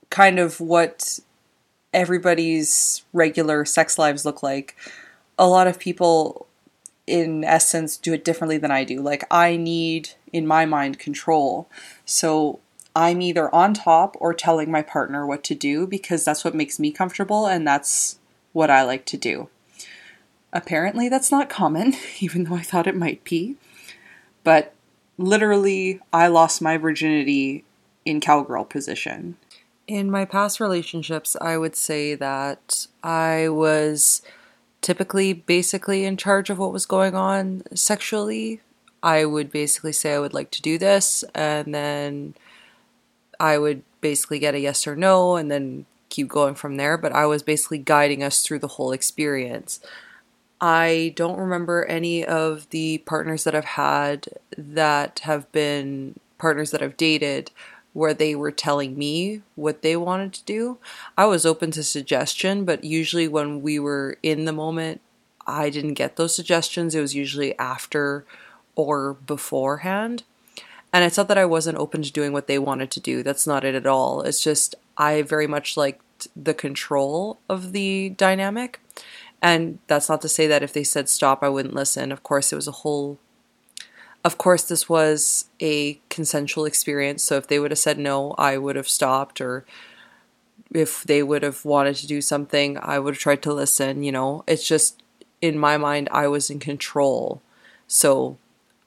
kind 0.09 0.39
of 0.39 0.59
what 0.59 1.19
everybody's 1.93 3.03
regular 3.13 3.65
sex 3.65 3.97
lives 3.97 4.25
look 4.25 4.43
like, 4.43 4.75
a 5.37 5.47
lot 5.47 5.67
of 5.67 5.79
people, 5.79 6.47
in 7.07 7.43
essence, 7.43 7.97
do 7.97 8.13
it 8.13 8.25
differently 8.25 8.57
than 8.57 8.71
I 8.71 8.83
do. 8.83 9.01
Like, 9.01 9.23
I 9.31 9.55
need, 9.55 10.09
in 10.31 10.45
my 10.45 10.65
mind, 10.65 10.99
control. 10.99 11.67
So 12.05 12.59
I'm 12.95 13.21
either 13.21 13.53
on 13.53 13.73
top 13.73 14.15
or 14.19 14.33
telling 14.33 14.69
my 14.69 14.81
partner 14.81 15.25
what 15.25 15.43
to 15.45 15.55
do 15.55 15.87
because 15.87 16.23
that's 16.23 16.43
what 16.43 16.55
makes 16.55 16.79
me 16.79 16.91
comfortable 16.91 17.47
and 17.47 17.67
that's 17.67 18.19
what 18.51 18.69
I 18.69 18.83
like 18.83 19.05
to 19.05 19.17
do. 19.17 19.49
Apparently, 20.53 21.09
that's 21.09 21.31
not 21.31 21.49
common, 21.49 21.95
even 22.19 22.45
though 22.45 22.55
I 22.55 22.61
thought 22.61 22.87
it 22.87 22.95
might 22.95 23.23
be. 23.23 23.57
But 24.43 24.73
literally, 25.17 25.99
I 26.13 26.27
lost 26.27 26.61
my 26.61 26.77
virginity 26.77 27.65
in 28.05 28.21
cowgirl 28.21 28.65
position. 28.65 29.37
In 29.87 30.11
my 30.11 30.25
past 30.25 30.59
relationships, 30.59 31.35
I 31.41 31.57
would 31.57 31.75
say 31.75 32.15
that 32.15 32.87
I 33.03 33.49
was 33.49 34.21
typically 34.81 35.33
basically 35.33 36.05
in 36.05 36.17
charge 36.17 36.49
of 36.49 36.59
what 36.59 36.71
was 36.71 36.85
going 36.85 37.15
on 37.15 37.63
sexually. 37.73 38.61
I 39.01 39.25
would 39.25 39.51
basically 39.51 39.91
say 39.91 40.13
I 40.13 40.19
would 40.19 40.33
like 40.33 40.51
to 40.51 40.61
do 40.61 40.77
this, 40.77 41.23
and 41.33 41.73
then 41.73 42.35
I 43.39 43.57
would 43.57 43.81
basically 44.01 44.39
get 44.39 44.55
a 44.55 44.59
yes 44.59 44.85
or 44.85 44.95
no, 44.95 45.35
and 45.35 45.49
then 45.49 45.85
keep 46.09 46.29
going 46.29 46.55
from 46.55 46.77
there. 46.77 46.97
But 46.97 47.11
I 47.11 47.25
was 47.25 47.43
basically 47.43 47.79
guiding 47.79 48.23
us 48.23 48.43
through 48.43 48.59
the 48.59 48.67
whole 48.67 48.91
experience. 48.91 49.79
I 50.63 51.11
don't 51.17 51.37
remember 51.37 51.83
any 51.83 52.23
of 52.23 52.69
the 52.69 52.99
partners 52.99 53.43
that 53.43 53.53
I've 53.53 53.65
had 53.65 54.29
that 54.57 55.19
have 55.23 55.51
been 55.51 56.17
partners 56.37 56.71
that 56.71 56.81
I've 56.81 56.95
dated 56.95 57.51
where 57.91 58.13
they 58.13 58.33
were 58.33 58.49
telling 58.49 58.97
me 58.97 59.41
what 59.55 59.81
they 59.81 59.97
wanted 59.97 60.31
to 60.31 60.43
do. 60.45 60.77
I 61.17 61.25
was 61.25 61.45
open 61.45 61.71
to 61.71 61.83
suggestion, 61.83 62.63
but 62.63 62.85
usually 62.85 63.27
when 63.27 63.61
we 63.61 63.77
were 63.77 64.17
in 64.23 64.45
the 64.45 64.53
moment, 64.53 65.01
I 65.45 65.69
didn't 65.69 65.95
get 65.95 66.15
those 66.15 66.33
suggestions. 66.33 66.95
It 66.95 67.01
was 67.01 67.13
usually 67.13 67.59
after 67.59 68.23
or 68.77 69.15
beforehand. 69.15 70.23
And 70.93 71.03
it's 71.03 71.17
not 71.17 71.27
that 71.27 71.37
I 71.37 71.43
wasn't 71.43 71.77
open 71.77 72.03
to 72.03 72.11
doing 72.11 72.31
what 72.31 72.47
they 72.47 72.57
wanted 72.57 72.89
to 72.91 73.01
do. 73.01 73.21
That's 73.21 73.45
not 73.45 73.65
it 73.65 73.75
at 73.75 73.85
all. 73.85 74.21
It's 74.21 74.41
just 74.41 74.75
I 74.97 75.23
very 75.23 75.45
much 75.45 75.75
liked 75.75 76.29
the 76.41 76.53
control 76.53 77.37
of 77.49 77.73
the 77.73 78.11
dynamic. 78.11 78.79
And 79.43 79.77
that's 79.87 80.09
not 80.09 80.21
to 80.23 80.29
say 80.29 80.47
that 80.47 80.63
if 80.63 80.73
they 80.73 80.83
said 80.83 81.07
stop, 81.07 81.43
I 81.43 81.49
wouldn't 81.49 81.75
listen. 81.75 82.11
Of 82.11 82.23
course, 82.23 82.51
it 82.51 82.55
was 82.55 82.67
a 82.67 82.71
whole 82.71 83.19
of 84.23 84.37
course, 84.37 84.63
this 84.63 84.87
was 84.87 85.49
a 85.59 85.99
consensual 86.09 86.63
experience, 86.63 87.23
so 87.23 87.35
if 87.35 87.47
they 87.47 87.59
would 87.59 87.71
have 87.71 87.79
said 87.79 87.99
no, 87.99 88.31
I 88.37 88.57
would 88.57 88.77
have 88.77 88.87
stopped, 88.87 89.41
or 89.41 89.65
if 90.73 91.03
they 91.03 91.21
would 91.21 91.43
have 91.43 91.65
wanted 91.65 91.97
to 91.97 92.07
do 92.07 92.21
something, 92.21 92.77
I 92.81 92.99
would 92.99 93.15
have 93.15 93.21
tried 93.21 93.41
to 93.43 93.53
listen. 93.53 94.01
You 94.01 94.13
know, 94.13 94.43
it's 94.47 94.65
just 94.65 95.03
in 95.41 95.59
my 95.59 95.77
mind, 95.77 96.07
I 96.11 96.27
was 96.27 96.49
in 96.49 96.59
control. 96.59 97.41
So 97.85 98.37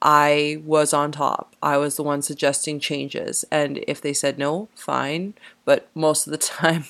I 0.01 0.61
was 0.65 0.91
on 0.91 1.11
top. 1.11 1.55
I 1.61 1.77
was 1.77 1.95
the 1.95 2.03
one 2.03 2.23
suggesting 2.23 2.79
changes. 2.79 3.45
And 3.51 3.83
if 3.87 4.01
they 4.01 4.13
said 4.13 4.39
no, 4.39 4.69
fine. 4.75 5.35
But 5.65 5.87
most 5.93 6.25
of 6.25 6.31
the 6.31 6.37
time, 6.39 6.85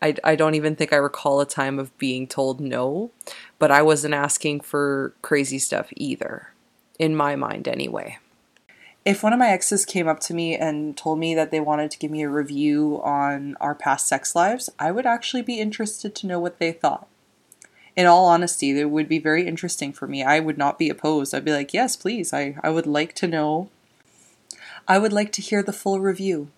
I, 0.00 0.14
I 0.22 0.36
don't 0.36 0.54
even 0.54 0.76
think 0.76 0.92
I 0.92 0.96
recall 0.96 1.40
a 1.40 1.46
time 1.46 1.78
of 1.78 1.96
being 1.98 2.26
told 2.26 2.60
no. 2.60 3.10
But 3.58 3.70
I 3.70 3.82
wasn't 3.82 4.14
asking 4.14 4.60
for 4.60 5.14
crazy 5.22 5.58
stuff 5.58 5.88
either 5.96 6.52
in 6.98 7.16
my 7.16 7.36
mind 7.36 7.68
anyway. 7.68 8.18
If 9.04 9.22
one 9.22 9.32
of 9.32 9.38
my 9.38 9.48
exes 9.48 9.86
came 9.86 10.06
up 10.06 10.20
to 10.20 10.34
me 10.34 10.54
and 10.54 10.96
told 10.96 11.18
me 11.18 11.34
that 11.34 11.50
they 11.50 11.60
wanted 11.60 11.90
to 11.92 11.98
give 11.98 12.10
me 12.10 12.22
a 12.22 12.28
review 12.28 13.00
on 13.02 13.56
our 13.60 13.74
past 13.74 14.06
sex 14.06 14.34
lives, 14.34 14.68
I 14.78 14.90
would 14.92 15.06
actually 15.06 15.42
be 15.42 15.60
interested 15.60 16.14
to 16.14 16.26
know 16.26 16.38
what 16.38 16.58
they 16.58 16.72
thought. 16.72 17.08
In 17.96 18.06
all 18.06 18.26
honesty, 18.26 18.78
it 18.78 18.90
would 18.90 19.08
be 19.08 19.18
very 19.18 19.46
interesting 19.46 19.92
for 19.92 20.06
me. 20.06 20.22
I 20.22 20.40
would 20.40 20.58
not 20.58 20.78
be 20.78 20.90
opposed. 20.90 21.34
I'd 21.34 21.44
be 21.44 21.52
like, 21.52 21.72
yes, 21.72 21.96
please. 21.96 22.32
I, 22.32 22.56
I 22.62 22.68
would 22.70 22.86
like 22.86 23.14
to 23.14 23.26
know. 23.26 23.70
I 24.86 24.98
would 24.98 25.12
like 25.12 25.32
to 25.32 25.42
hear 25.42 25.62
the 25.62 25.72
full 25.72 26.00
review 26.00 26.50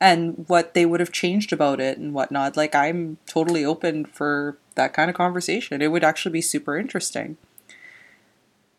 and 0.00 0.44
what 0.48 0.74
they 0.74 0.86
would 0.86 1.00
have 1.00 1.12
changed 1.12 1.52
about 1.52 1.80
it 1.80 1.98
and 1.98 2.12
whatnot. 2.12 2.56
Like, 2.56 2.74
I'm 2.74 3.18
totally 3.26 3.64
open 3.64 4.04
for 4.04 4.58
that 4.74 4.92
kind 4.92 5.08
of 5.08 5.16
conversation. 5.16 5.80
It 5.80 5.90
would 5.90 6.04
actually 6.04 6.32
be 6.32 6.42
super 6.42 6.76
interesting 6.76 7.36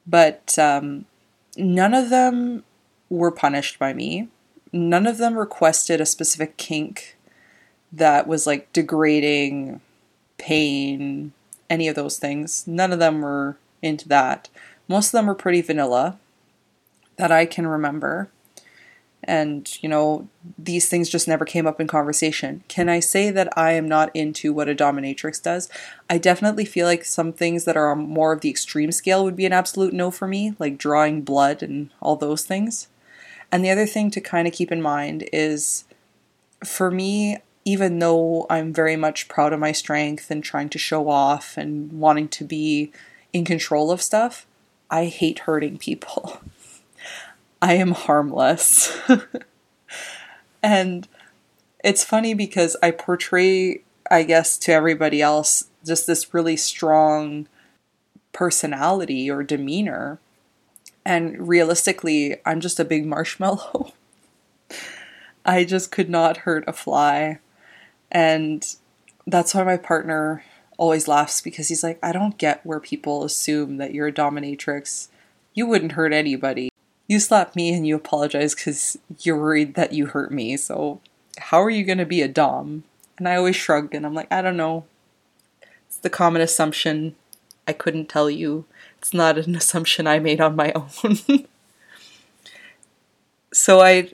but 0.07 0.57
um, 0.57 1.05
none 1.57 1.93
of 1.93 2.09
them 2.09 2.63
were 3.09 3.31
punished 3.31 3.77
by 3.77 3.93
me. 3.93 4.29
None 4.71 5.05
of 5.05 5.17
them 5.17 5.37
requested 5.37 5.99
a 5.99 6.05
specific 6.05 6.57
kink 6.57 7.17
that 7.91 8.27
was 8.27 8.47
like 8.47 8.71
degrading, 8.73 9.81
pain, 10.37 11.33
any 11.69 11.87
of 11.87 11.95
those 11.95 12.17
things. 12.17 12.65
None 12.65 12.93
of 12.93 12.99
them 12.99 13.21
were 13.21 13.57
into 13.81 14.07
that. 14.09 14.49
Most 14.87 15.07
of 15.07 15.11
them 15.13 15.27
were 15.27 15.35
pretty 15.35 15.61
vanilla 15.61 16.17
that 17.17 17.31
I 17.31 17.45
can 17.45 17.67
remember 17.67 18.29
and 19.27 19.81
you 19.83 19.89
know 19.89 20.27
these 20.57 20.87
things 20.87 21.09
just 21.09 21.27
never 21.27 21.45
came 21.45 21.67
up 21.67 21.81
in 21.81 21.87
conversation. 21.87 22.63
Can 22.67 22.89
i 22.89 22.99
say 22.99 23.29
that 23.31 23.55
i 23.57 23.73
am 23.73 23.87
not 23.87 24.09
into 24.15 24.53
what 24.53 24.69
a 24.69 24.75
dominatrix 24.75 25.41
does? 25.41 25.69
I 26.09 26.17
definitely 26.17 26.65
feel 26.65 26.87
like 26.87 27.05
some 27.05 27.33
things 27.33 27.65
that 27.65 27.77
are 27.77 27.95
more 27.95 28.31
of 28.31 28.41
the 28.41 28.49
extreme 28.49 28.91
scale 28.91 29.23
would 29.23 29.35
be 29.35 29.45
an 29.45 29.53
absolute 29.53 29.93
no 29.93 30.11
for 30.11 30.27
me 30.27 30.55
like 30.59 30.77
drawing 30.77 31.21
blood 31.21 31.61
and 31.61 31.89
all 32.01 32.15
those 32.15 32.43
things. 32.43 32.87
And 33.51 33.63
the 33.63 33.69
other 33.69 33.85
thing 33.85 34.11
to 34.11 34.21
kind 34.21 34.47
of 34.47 34.53
keep 34.53 34.71
in 34.71 34.81
mind 34.81 35.29
is 35.31 35.85
for 36.63 36.89
me 36.89 37.37
even 37.65 37.99
though 37.99 38.45
i'm 38.49 38.73
very 38.73 38.95
much 38.95 39.27
proud 39.27 39.53
of 39.53 39.59
my 39.59 39.71
strength 39.71 40.31
and 40.31 40.43
trying 40.43 40.69
to 40.69 40.77
show 40.77 41.09
off 41.09 41.57
and 41.57 41.91
wanting 41.91 42.27
to 42.27 42.43
be 42.43 42.91
in 43.33 43.45
control 43.45 43.91
of 43.91 44.01
stuff 44.01 44.47
i 44.89 45.05
hate 45.05 45.39
hurting 45.39 45.77
people 45.77 46.39
I 47.61 47.73
am 47.73 47.91
harmless. 47.91 48.97
and 50.63 51.07
it's 51.83 52.03
funny 52.03 52.33
because 52.33 52.75
I 52.83 52.91
portray, 52.91 53.81
I 54.09 54.23
guess, 54.23 54.57
to 54.59 54.71
everybody 54.71 55.21
else 55.21 55.65
just 55.85 56.07
this 56.07 56.33
really 56.33 56.57
strong 56.57 57.47
personality 58.33 59.29
or 59.31 59.43
demeanor. 59.43 60.19
And 61.05 61.47
realistically, 61.47 62.37
I'm 62.45 62.59
just 62.59 62.79
a 62.79 62.85
big 62.85 63.05
marshmallow. 63.05 63.93
I 65.45 65.63
just 65.63 65.91
could 65.91 66.09
not 66.09 66.37
hurt 66.37 66.65
a 66.67 66.73
fly. 66.73 67.39
And 68.11 68.67
that's 69.25 69.55
why 69.55 69.63
my 69.63 69.77
partner 69.77 70.43
always 70.77 71.07
laughs 71.07 71.41
because 71.41 71.69
he's 71.69 71.83
like, 71.83 71.97
I 72.03 72.11
don't 72.11 72.37
get 72.37 72.65
where 72.65 72.79
people 72.79 73.23
assume 73.23 73.77
that 73.77 73.93
you're 73.93 74.07
a 74.07 74.13
dominatrix. 74.13 75.07
You 75.53 75.65
wouldn't 75.65 75.93
hurt 75.93 76.13
anybody. 76.13 76.69
You 77.07 77.19
slap 77.19 77.55
me 77.55 77.73
and 77.73 77.87
you 77.87 77.95
apologize 77.95 78.53
because 78.53 78.97
you're 79.19 79.39
worried 79.39 79.75
that 79.75 79.93
you 79.93 80.07
hurt 80.07 80.31
me. 80.31 80.57
So, 80.57 80.99
how 81.37 81.61
are 81.61 81.69
you 81.69 81.83
going 81.83 81.99
to 81.99 82.05
be 82.05 82.21
a 82.21 82.27
dom? 82.27 82.83
And 83.17 83.27
I 83.27 83.35
always 83.35 83.55
shrug 83.55 83.95
and 83.95 84.05
I'm 84.05 84.13
like, 84.13 84.31
I 84.31 84.41
don't 84.41 84.57
know. 84.57 84.85
It's 85.87 85.97
the 85.97 86.09
common 86.09 86.41
assumption. 86.41 87.15
I 87.67 87.73
couldn't 87.73 88.09
tell 88.09 88.29
you. 88.29 88.65
It's 88.97 89.13
not 89.13 89.37
an 89.37 89.55
assumption 89.61 90.05
I 90.05 90.19
made 90.19 90.41
on 90.41 90.55
my 90.55 90.73
own. 90.73 91.17
so, 93.53 93.79
I 93.81 94.11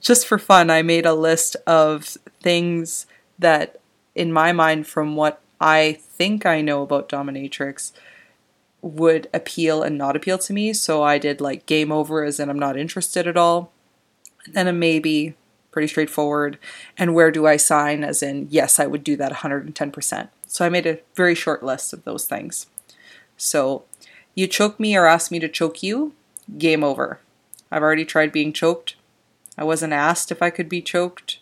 just 0.00 0.26
for 0.26 0.38
fun, 0.38 0.70
I 0.70 0.82
made 0.82 1.06
a 1.06 1.14
list 1.14 1.56
of 1.66 2.16
things 2.40 3.06
that, 3.38 3.80
in 4.14 4.32
my 4.32 4.52
mind, 4.52 4.86
from 4.86 5.16
what 5.16 5.40
I 5.60 5.98
think 6.00 6.44
I 6.44 6.60
know 6.60 6.82
about 6.82 7.08
Dominatrix, 7.08 7.92
would 8.82 9.28
appeal 9.32 9.82
and 9.82 9.96
not 9.96 10.16
appeal 10.16 10.36
to 10.36 10.52
me. 10.52 10.72
So 10.72 11.02
I 11.02 11.16
did 11.16 11.40
like 11.40 11.66
game 11.66 11.92
over, 11.92 12.24
as 12.24 12.40
in 12.40 12.50
I'm 12.50 12.58
not 12.58 12.76
interested 12.76 13.26
at 13.26 13.36
all. 13.36 13.72
And 14.44 14.54
then 14.54 14.68
a 14.68 14.72
maybe, 14.72 15.34
pretty 15.70 15.88
straightforward. 15.88 16.58
And 16.98 17.14
where 17.14 17.30
do 17.30 17.46
I 17.46 17.56
sign, 17.56 18.02
as 18.02 18.22
in 18.22 18.48
yes, 18.50 18.80
I 18.80 18.86
would 18.86 19.04
do 19.04 19.16
that 19.16 19.32
110%. 19.32 20.28
So 20.48 20.66
I 20.66 20.68
made 20.68 20.86
a 20.86 20.98
very 21.14 21.34
short 21.34 21.62
list 21.62 21.92
of 21.92 22.04
those 22.04 22.26
things. 22.26 22.66
So 23.36 23.84
you 24.34 24.46
choke 24.46 24.78
me 24.78 24.96
or 24.96 25.06
ask 25.06 25.30
me 25.30 25.38
to 25.38 25.48
choke 25.48 25.82
you, 25.82 26.12
game 26.58 26.82
over. 26.82 27.20
I've 27.70 27.82
already 27.82 28.04
tried 28.04 28.32
being 28.32 28.52
choked. 28.52 28.96
I 29.56 29.64
wasn't 29.64 29.92
asked 29.92 30.30
if 30.32 30.42
I 30.42 30.50
could 30.50 30.68
be 30.68 30.82
choked. 30.82 31.38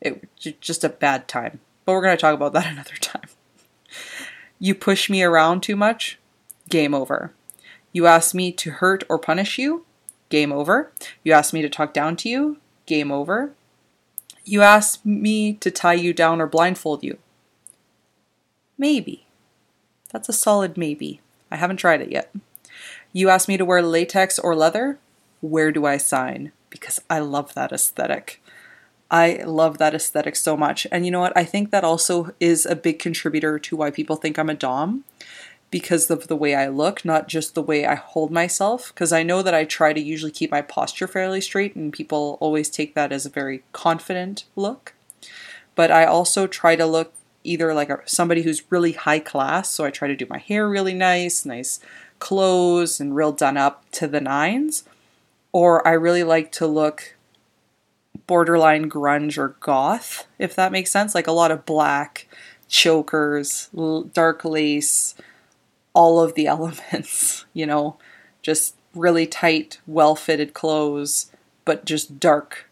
It 0.00 0.28
just 0.60 0.84
a 0.84 0.88
bad 0.88 1.28
time. 1.28 1.60
But 1.84 1.92
we're 1.92 2.02
going 2.02 2.16
to 2.16 2.20
talk 2.20 2.34
about 2.34 2.52
that 2.52 2.66
another 2.72 2.96
time. 3.00 3.23
You 4.64 4.74
push 4.74 5.10
me 5.10 5.22
around 5.22 5.62
too 5.62 5.76
much? 5.76 6.18
Game 6.70 6.94
over. 6.94 7.34
You 7.92 8.06
ask 8.06 8.34
me 8.34 8.50
to 8.52 8.70
hurt 8.70 9.04
or 9.10 9.18
punish 9.18 9.58
you? 9.58 9.84
Game 10.30 10.50
over. 10.52 10.90
You 11.22 11.34
ask 11.34 11.52
me 11.52 11.60
to 11.60 11.68
talk 11.68 11.92
down 11.92 12.16
to 12.16 12.30
you? 12.30 12.56
Game 12.86 13.12
over. 13.12 13.52
You 14.42 14.62
ask 14.62 15.04
me 15.04 15.52
to 15.52 15.70
tie 15.70 15.92
you 15.92 16.14
down 16.14 16.40
or 16.40 16.46
blindfold 16.46 17.04
you? 17.04 17.18
Maybe. 18.78 19.26
That's 20.10 20.30
a 20.30 20.32
solid 20.32 20.78
maybe. 20.78 21.20
I 21.50 21.56
haven't 21.56 21.76
tried 21.76 22.00
it 22.00 22.10
yet. 22.10 22.34
You 23.12 23.28
ask 23.28 23.48
me 23.48 23.58
to 23.58 23.66
wear 23.66 23.82
latex 23.82 24.38
or 24.38 24.56
leather? 24.56 24.98
Where 25.42 25.72
do 25.72 25.84
I 25.84 25.98
sign? 25.98 26.52
because 26.74 27.00
I 27.08 27.20
love 27.20 27.54
that 27.54 27.70
aesthetic. 27.70 28.42
I 29.10 29.42
love 29.44 29.78
that 29.78 29.94
aesthetic 29.94 30.36
so 30.36 30.56
much. 30.56 30.86
And 30.90 31.04
you 31.04 31.10
know 31.10 31.20
what? 31.20 31.36
I 31.36 31.44
think 31.44 31.70
that 31.70 31.84
also 31.84 32.34
is 32.40 32.66
a 32.66 32.76
big 32.76 32.98
contributor 32.98 33.58
to 33.58 33.76
why 33.76 33.90
people 33.90 34.16
think 34.16 34.38
I'm 34.38 34.50
a 34.50 34.54
Dom 34.54 35.04
because 35.70 36.10
of 36.10 36.28
the 36.28 36.36
way 36.36 36.54
I 36.54 36.68
look, 36.68 37.04
not 37.04 37.28
just 37.28 37.54
the 37.54 37.62
way 37.62 37.84
I 37.84 37.96
hold 37.96 38.30
myself. 38.30 38.88
Because 38.88 39.12
I 39.12 39.22
know 39.22 39.42
that 39.42 39.54
I 39.54 39.64
try 39.64 39.92
to 39.92 40.00
usually 40.00 40.32
keep 40.32 40.50
my 40.50 40.62
posture 40.62 41.06
fairly 41.06 41.40
straight, 41.40 41.74
and 41.74 41.92
people 41.92 42.38
always 42.40 42.70
take 42.70 42.94
that 42.94 43.12
as 43.12 43.26
a 43.26 43.30
very 43.30 43.62
confident 43.72 44.44
look. 44.56 44.94
But 45.74 45.90
I 45.90 46.04
also 46.04 46.46
try 46.46 46.76
to 46.76 46.86
look 46.86 47.12
either 47.42 47.74
like 47.74 47.90
a, 47.90 48.00
somebody 48.06 48.42
who's 48.42 48.70
really 48.70 48.92
high 48.92 49.18
class. 49.18 49.70
So 49.70 49.84
I 49.84 49.90
try 49.90 50.08
to 50.08 50.16
do 50.16 50.26
my 50.30 50.38
hair 50.38 50.68
really 50.68 50.94
nice, 50.94 51.44
nice 51.44 51.80
clothes, 52.20 53.00
and 53.00 53.14
real 53.14 53.32
done 53.32 53.56
up 53.56 53.84
to 53.92 54.06
the 54.06 54.20
nines 54.20 54.84
or 55.54 55.86
I 55.86 55.92
really 55.92 56.24
like 56.24 56.50
to 56.52 56.66
look 56.66 57.13
borderline 58.26 58.90
grunge 58.90 59.38
or 59.38 59.56
goth, 59.60 60.26
if 60.38 60.54
that 60.54 60.72
makes 60.72 60.90
sense. 60.90 61.14
Like 61.14 61.26
a 61.26 61.32
lot 61.32 61.50
of 61.50 61.66
black, 61.66 62.28
chokers, 62.68 63.70
dark 64.12 64.44
lace, 64.44 65.14
all 65.92 66.20
of 66.20 66.34
the 66.34 66.46
elements, 66.54 67.44
you 67.52 67.66
know, 67.66 67.96
just 68.42 68.76
really 68.94 69.26
tight, 69.26 69.80
well 69.86 70.14
fitted 70.14 70.54
clothes, 70.54 71.30
but 71.64 71.84
just 71.84 72.20
dark, 72.20 72.68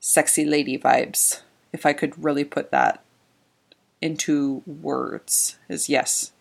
sexy 0.00 0.44
lady 0.44 0.78
vibes. 0.78 1.42
If 1.72 1.86
I 1.86 1.92
could 1.92 2.22
really 2.22 2.44
put 2.44 2.70
that 2.70 3.02
into 4.00 4.62
words, 4.66 5.58
is 5.68 5.88
yes, 5.88 6.32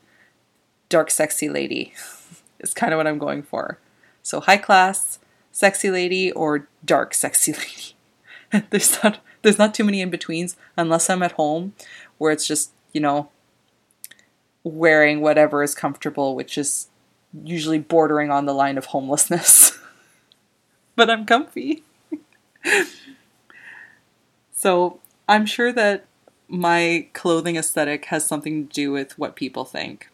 dark, 0.88 1.12
sexy 1.12 1.50
lady 1.50 1.94
is 2.60 2.74
kind 2.74 2.94
of 2.94 2.98
what 2.98 3.08
I'm 3.08 3.20
going 3.20 3.44
for. 3.44 3.80
So 4.24 4.40
high 4.42 4.58
class, 4.58 5.20
sexy 5.52 5.90
lady 5.90 6.32
or 6.32 6.68
dark 6.84 7.14
sexy 7.14 7.54
lady. 7.54 7.96
there's 8.70 9.02
not 9.04 9.20
there's 9.42 9.58
not 9.58 9.74
too 9.74 9.84
many 9.84 10.02
in 10.02 10.10
betweens 10.10 10.56
unless 10.76 11.10
I'm 11.10 11.24
at 11.24 11.34
home 11.34 11.74
where 12.18 12.32
it's 12.32 12.48
just, 12.48 12.72
you 12.94 13.02
know, 13.02 13.30
wearing 14.64 15.22
whatever 15.22 15.64
is 15.64 15.74
comfortable, 15.74 16.36
which 16.36 16.58
is 16.58 16.88
usually 17.44 17.80
bordering 17.80 18.30
on 18.30 18.46
the 18.46 18.54
line 18.54 18.78
of 18.78 18.86
homelessness. 18.86 19.78
but 20.96 21.10
I'm 21.10 21.26
comfy. 21.26 21.84
so, 24.52 25.00
I'm 25.28 25.46
sure 25.46 25.72
that 25.72 26.06
my 26.48 27.08
clothing 27.14 27.56
aesthetic 27.56 28.06
has 28.06 28.26
something 28.26 28.68
to 28.68 28.74
do 28.74 28.92
with 28.92 29.18
what 29.18 29.36
people 29.36 29.64
think. 29.64 30.10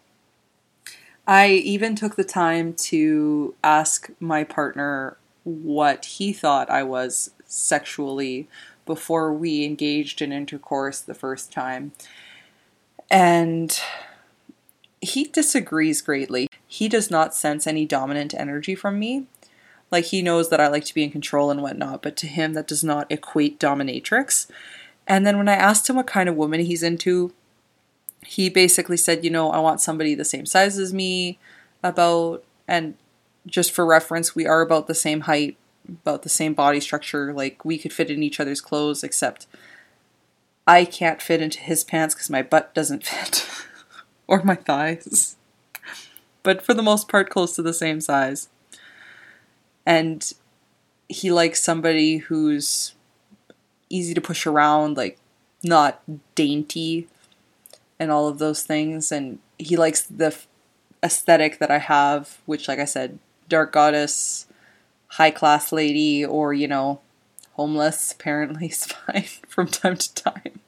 I 1.25 1.49
even 1.49 1.95
took 1.95 2.15
the 2.15 2.23
time 2.23 2.73
to 2.73 3.55
ask 3.63 4.09
my 4.19 4.43
partner 4.43 5.17
what 5.43 6.05
he 6.05 6.33
thought 6.33 6.69
I 6.69 6.83
was 6.83 7.31
sexually 7.45 8.47
before 8.85 9.33
we 9.33 9.65
engaged 9.65 10.21
in 10.21 10.31
intercourse 10.31 10.99
the 10.99 11.13
first 11.13 11.51
time. 11.51 11.91
And 13.09 13.79
he 15.01 15.25
disagrees 15.25 16.01
greatly. 16.01 16.47
He 16.67 16.87
does 16.87 17.09
not 17.09 17.33
sense 17.33 17.67
any 17.67 17.85
dominant 17.85 18.33
energy 18.33 18.75
from 18.75 18.99
me. 18.99 19.25
Like, 19.91 20.05
he 20.05 20.21
knows 20.21 20.49
that 20.49 20.59
I 20.59 20.67
like 20.67 20.83
to 20.85 20.93
be 20.95 21.03
in 21.03 21.11
control 21.11 21.51
and 21.51 21.61
whatnot, 21.61 22.01
but 22.01 22.15
to 22.17 22.27
him, 22.27 22.53
that 22.53 22.67
does 22.67 22.83
not 22.83 23.11
equate 23.11 23.59
dominatrix. 23.59 24.47
And 25.07 25.25
then 25.25 25.37
when 25.37 25.47
I 25.47 25.53
asked 25.53 25.87
him 25.89 25.95
what 25.95 26.07
kind 26.07 26.27
of 26.27 26.35
woman 26.35 26.61
he's 26.61 26.81
into, 26.81 27.31
he 28.25 28.49
basically 28.49 28.97
said, 28.97 29.23
you 29.23 29.29
know, 29.29 29.51
I 29.51 29.59
want 29.59 29.81
somebody 29.81 30.15
the 30.15 30.25
same 30.25 30.47
size 30.47 30.79
as 30.79 30.91
me, 30.91 31.37
about, 31.83 32.43
and 32.67 32.95
just 33.45 33.71
for 33.71 33.85
reference, 33.85 34.35
we 34.35 34.47
are 34.47 34.61
about 34.61 34.87
the 34.87 34.95
same 34.95 35.21
height, 35.21 35.55
about 35.87 36.23
the 36.23 36.29
same 36.29 36.53
body 36.53 36.79
structure. 36.79 37.33
Like 37.33 37.63
we 37.65 37.77
could 37.77 37.93
fit 37.93 38.09
in 38.09 38.23
each 38.23 38.39
other's 38.39 38.61
clothes, 38.61 39.03
except 39.03 39.47
I 40.67 40.85
can't 40.85 41.21
fit 41.21 41.41
into 41.41 41.59
his 41.59 41.83
pants 41.83 42.15
because 42.15 42.29
my 42.29 42.41
butt 42.41 42.73
doesn't 42.73 43.05
fit, 43.07 43.47
or 44.27 44.43
my 44.43 44.55
thighs. 44.55 45.35
But 46.43 46.61
for 46.61 46.73
the 46.73 46.83
most 46.83 47.07
part, 47.07 47.29
close 47.29 47.55
to 47.55 47.61
the 47.61 47.73
same 47.73 47.99
size. 48.01 48.49
And 49.85 50.31
he 51.07 51.31
likes 51.31 51.61
somebody 51.61 52.17
who's 52.17 52.93
easy 53.89 54.13
to 54.13 54.21
push 54.21 54.45
around, 54.45 54.97
like 54.97 55.17
not 55.63 56.01
dainty, 56.35 57.07
and 57.99 58.11
all 58.11 58.27
of 58.27 58.39
those 58.39 58.63
things. 58.63 59.11
And 59.11 59.39
he 59.57 59.75
likes 59.77 60.01
the 60.03 60.35
aesthetic 61.03 61.59
that 61.59 61.71
I 61.71 61.77
have, 61.77 62.39
which, 62.45 62.67
like 62.67 62.79
I 62.79 62.85
said, 62.85 63.19
dark 63.47 63.71
goddess, 63.71 64.47
high 65.07 65.31
class 65.31 65.71
lady, 65.71 66.25
or, 66.25 66.53
you 66.53 66.67
know, 66.67 67.01
homeless 67.53 68.11
apparently 68.11 68.67
is 68.69 68.85
fine 68.85 69.25
from 69.47 69.67
time 69.67 69.97
to 69.97 70.13
time. 70.13 70.59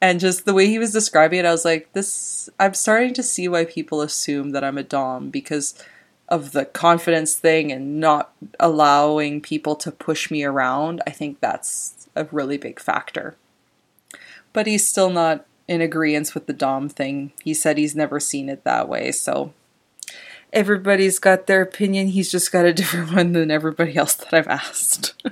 And 0.00 0.20
just 0.20 0.44
the 0.44 0.52
way 0.52 0.66
he 0.66 0.78
was 0.78 0.92
describing 0.92 1.38
it, 1.38 1.46
I 1.46 1.50
was 1.50 1.64
like, 1.64 1.92
this, 1.94 2.50
I'm 2.60 2.74
starting 2.74 3.14
to 3.14 3.22
see 3.22 3.48
why 3.48 3.64
people 3.64 4.02
assume 4.02 4.50
that 4.50 4.62
I'm 4.62 4.76
a 4.76 4.82
Dom 4.82 5.30
because 5.30 5.82
of 6.28 6.52
the 6.52 6.66
confidence 6.66 7.36
thing 7.36 7.72
and 7.72 8.00
not 8.00 8.32
allowing 8.60 9.40
people 9.40 9.76
to 9.76 9.90
push 9.90 10.30
me 10.30 10.44
around. 10.44 11.02
I 11.06 11.10
think 11.10 11.40
that's 11.40 12.06
a 12.14 12.26
really 12.30 12.58
big 12.58 12.80
factor. 12.80 13.36
But 14.52 14.66
he's 14.66 14.86
still 14.86 15.10
not 15.10 15.46
in 15.68 15.80
agreement 15.80 16.34
with 16.34 16.46
the 16.46 16.52
Dom 16.52 16.88
thing. 16.88 17.32
He 17.42 17.54
said 17.54 17.78
he's 17.78 17.96
never 17.96 18.20
seen 18.20 18.48
it 18.48 18.64
that 18.64 18.88
way, 18.88 19.10
so 19.10 19.54
everybody's 20.54 21.18
got 21.18 21.46
their 21.46 21.60
opinion. 21.60 22.08
He's 22.08 22.30
just 22.30 22.50
got 22.50 22.64
a 22.64 22.72
different 22.72 23.12
one 23.12 23.32
than 23.32 23.50
everybody 23.50 23.96
else 23.96 24.14
that 24.14 24.32
I've 24.32 24.48
asked. 24.48 25.14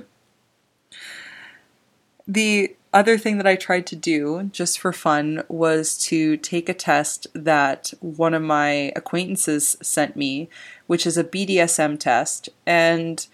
the 2.27 2.75
other 2.93 3.17
thing 3.17 3.37
that 3.37 3.47
I 3.47 3.55
tried 3.55 3.87
to 3.87 3.95
do 3.95 4.49
just 4.53 4.77
for 4.77 4.93
fun 4.93 5.43
was 5.47 5.97
to 6.05 6.37
take 6.37 6.69
a 6.69 6.73
test 6.73 7.25
that 7.33 7.91
one 8.01 8.35
of 8.35 8.43
my 8.43 8.91
acquaintances 8.95 9.75
sent 9.81 10.15
me, 10.15 10.47
which 10.85 11.07
is 11.07 11.17
a 11.17 11.23
BDSM 11.23 11.99
test. 11.99 12.49
And, 12.67 13.25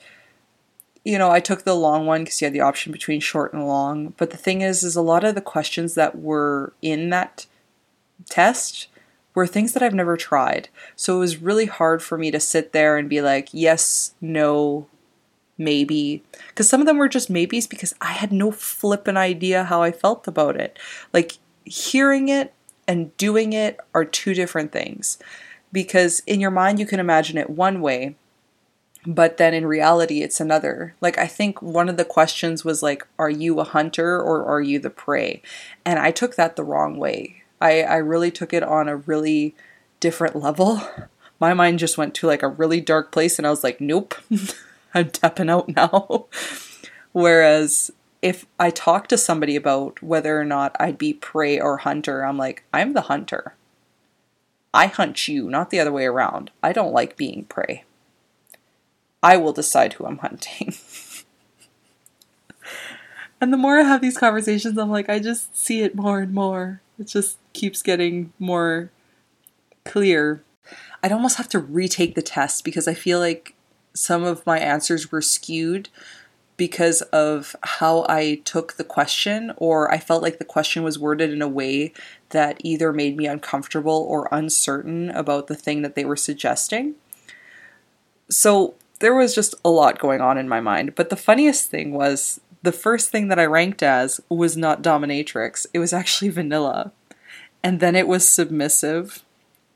you 1.03 1.17
know, 1.17 1.29
I 1.29 1.41
took 1.41 1.63
the 1.63 1.75
long 1.75 2.05
one 2.05 2.23
because 2.23 2.39
you 2.39 2.45
had 2.45 2.53
the 2.53 2.61
option 2.61 2.93
between 2.93 3.19
short 3.19 3.51
and 3.51 3.67
long. 3.67 4.13
But 4.15 4.29
the 4.29 4.37
thing 4.37 4.61
is, 4.61 4.83
is 4.83 4.95
a 4.95 5.01
lot 5.01 5.25
of 5.25 5.35
the 5.35 5.41
questions 5.41 5.95
that 5.95 6.17
were 6.17 6.71
in 6.81 7.09
that 7.09 7.45
test 8.29 8.87
were 9.35 9.47
things 9.47 9.73
that 9.73 9.83
I've 9.83 9.93
never 9.93 10.17
tried. 10.17 10.69
So 10.95 11.17
it 11.17 11.19
was 11.19 11.41
really 11.41 11.67
hard 11.67 12.01
for 12.01 12.17
me 12.17 12.31
to 12.31 12.39
sit 12.39 12.73
there 12.73 12.97
and 12.97 13.09
be 13.09 13.21
like, 13.21 13.49
yes, 13.51 14.13
no, 14.19 14.87
maybe. 15.57 16.23
Because 16.47 16.67
some 16.67 16.81
of 16.81 16.87
them 16.87 16.97
were 16.97 17.09
just 17.09 17.29
maybes 17.29 17.67
because 17.67 17.93
I 18.01 18.13
had 18.13 18.31
no 18.31 18.51
flippin' 18.51 19.17
idea 19.17 19.65
how 19.65 19.81
I 19.83 19.91
felt 19.91 20.27
about 20.27 20.55
it. 20.55 20.79
Like, 21.13 21.33
hearing 21.63 22.29
it 22.29 22.53
and 22.87 23.15
doing 23.17 23.53
it 23.53 23.79
are 23.93 24.05
two 24.05 24.33
different 24.33 24.71
things. 24.71 25.19
Because 25.71 26.21
in 26.25 26.39
your 26.39 26.49
mind, 26.49 26.79
you 26.79 26.87
can 26.87 26.99
imagine 26.99 27.37
it 27.37 27.51
one 27.51 27.81
way, 27.81 28.15
but 29.05 29.37
then 29.37 29.53
in 29.53 29.67
reality, 29.67 30.23
it's 30.23 30.39
another. 30.39 30.95
Like, 30.99 31.17
I 31.19 31.27
think 31.27 31.61
one 31.61 31.87
of 31.87 31.97
the 31.97 32.05
questions 32.05 32.65
was, 32.65 32.81
like, 32.81 33.05
are 33.19 33.29
you 33.29 33.59
a 33.59 33.63
hunter 33.63 34.19
or 34.19 34.43
are 34.45 34.61
you 34.61 34.79
the 34.79 34.89
prey? 34.89 35.43
And 35.85 35.99
I 35.99 36.09
took 36.09 36.35
that 36.35 36.55
the 36.55 36.63
wrong 36.63 36.97
way. 36.97 37.38
I, 37.61 37.83
I 37.83 37.97
really 37.97 38.31
took 38.31 38.53
it 38.53 38.63
on 38.63 38.87
a 38.87 38.97
really 38.97 39.55
different 39.99 40.35
level. 40.35 40.81
My 41.39 41.53
mind 41.53 41.79
just 41.79 41.97
went 41.97 42.13
to 42.15 42.27
like 42.27 42.43
a 42.43 42.49
really 42.49 42.81
dark 42.81 43.11
place, 43.11 43.37
and 43.37 43.47
I 43.47 43.49
was 43.49 43.63
like, 43.63 43.79
nope, 43.79 44.15
I'm 44.93 45.09
tapping 45.09 45.49
out 45.49 45.69
now. 45.69 46.25
Whereas 47.11 47.91
if 48.21 48.45
I 48.59 48.69
talk 48.69 49.07
to 49.07 49.17
somebody 49.17 49.55
about 49.55 50.01
whether 50.03 50.39
or 50.39 50.45
not 50.45 50.75
I'd 50.79 50.97
be 50.97 51.13
prey 51.13 51.59
or 51.59 51.77
hunter, 51.77 52.25
I'm 52.25 52.37
like, 52.37 52.63
I'm 52.73 52.93
the 52.93 53.01
hunter. 53.01 53.55
I 54.73 54.87
hunt 54.87 55.27
you, 55.27 55.49
not 55.49 55.69
the 55.69 55.79
other 55.79 55.91
way 55.91 56.05
around. 56.05 56.51
I 56.61 56.73
don't 56.73 56.93
like 56.93 57.17
being 57.17 57.45
prey. 57.45 57.85
I 59.23 59.37
will 59.37 59.53
decide 59.53 59.93
who 59.93 60.05
I'm 60.05 60.19
hunting. 60.19 60.73
and 63.41 63.51
the 63.51 63.57
more 63.57 63.79
I 63.79 63.83
have 63.83 64.01
these 64.01 64.17
conversations, 64.17 64.77
I'm 64.77 64.91
like, 64.91 65.09
I 65.09 65.19
just 65.19 65.57
see 65.57 65.81
it 65.81 65.95
more 65.95 66.19
and 66.19 66.33
more. 66.33 66.81
It 66.99 67.07
just 67.07 67.37
keeps 67.53 67.81
getting 67.81 68.33
more 68.39 68.91
clear. 69.85 70.43
I'd 71.01 71.11
almost 71.11 71.37
have 71.37 71.49
to 71.49 71.59
retake 71.59 72.15
the 72.15 72.21
test 72.21 72.63
because 72.63 72.87
I 72.87 72.93
feel 72.93 73.19
like 73.19 73.55
some 73.93 74.23
of 74.23 74.45
my 74.45 74.59
answers 74.59 75.11
were 75.11 75.21
skewed 75.21 75.89
because 76.57 77.01
of 77.03 77.55
how 77.63 78.05
I 78.09 78.41
took 78.43 78.73
the 78.73 78.83
question, 78.83 79.53
or 79.55 79.89
I 79.91 79.97
felt 79.97 80.21
like 80.21 80.39
the 80.39 80.45
question 80.45 80.83
was 80.83 80.99
worded 80.99 81.31
in 81.31 81.41
a 81.41 81.47
way 81.47 81.93
that 82.31 82.59
either 82.65 82.91
made 82.91 83.15
me 83.15 83.27
uncomfortable 83.27 84.05
or 84.09 84.27
uncertain 84.29 85.09
about 85.11 85.47
the 85.47 85.55
thing 85.55 85.81
that 85.83 85.95
they 85.95 86.03
were 86.03 86.17
suggesting. 86.17 86.95
So 88.29 88.75
there 88.99 89.15
was 89.15 89.33
just 89.33 89.55
a 89.63 89.69
lot 89.69 89.99
going 89.99 90.19
on 90.19 90.37
in 90.37 90.49
my 90.49 90.59
mind. 90.59 90.95
But 90.95 91.09
the 91.09 91.15
funniest 91.15 91.71
thing 91.71 91.93
was 91.93 92.41
the 92.61 92.73
first 92.73 93.09
thing 93.09 93.29
that 93.29 93.39
I 93.39 93.45
ranked 93.45 93.81
as 93.81 94.19
was 94.27 94.57
not 94.57 94.83
dominatrix, 94.83 95.65
it 95.73 95.79
was 95.79 95.93
actually 95.93 96.29
vanilla. 96.29 96.91
And 97.63 97.79
then 97.79 97.95
it 97.95 98.07
was 98.07 98.27
submissive, 98.27 99.23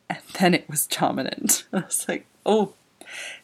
and 0.10 0.20
then 0.40 0.54
it 0.54 0.70
was 0.70 0.88
dominant. 0.88 1.66
I 1.74 1.82
was 1.82 2.06
like, 2.08 2.26
oh, 2.46 2.74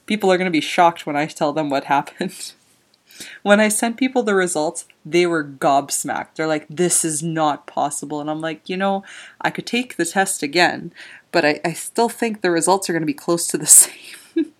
people 0.05 0.31
are 0.31 0.37
going 0.37 0.45
to 0.45 0.51
be 0.51 0.61
shocked 0.61 1.05
when 1.05 1.15
I 1.15 1.25
tell 1.25 1.53
them 1.53 1.69
what 1.69 1.85
happened. 1.85 2.53
when 3.43 3.59
I 3.59 3.67
sent 3.67 3.97
people 3.97 4.23
the 4.23 4.35
results, 4.35 4.85
they 5.05 5.25
were 5.25 5.43
gobsmacked. 5.43 6.35
They're 6.35 6.47
like, 6.47 6.65
this 6.69 7.03
is 7.03 7.21
not 7.21 7.67
possible. 7.67 8.21
And 8.21 8.29
I'm 8.29 8.41
like, 8.41 8.69
you 8.69 8.77
know, 8.77 9.03
I 9.41 9.49
could 9.49 9.65
take 9.65 9.97
the 9.97 10.05
test 10.05 10.41
again, 10.41 10.93
but 11.31 11.45
I, 11.45 11.59
I 11.65 11.73
still 11.73 12.09
think 12.09 12.41
the 12.41 12.51
results 12.51 12.89
are 12.89 12.93
going 12.93 13.01
to 13.01 13.07
be 13.07 13.13
close 13.13 13.47
to 13.47 13.57
the 13.57 13.65
same. 13.67 14.53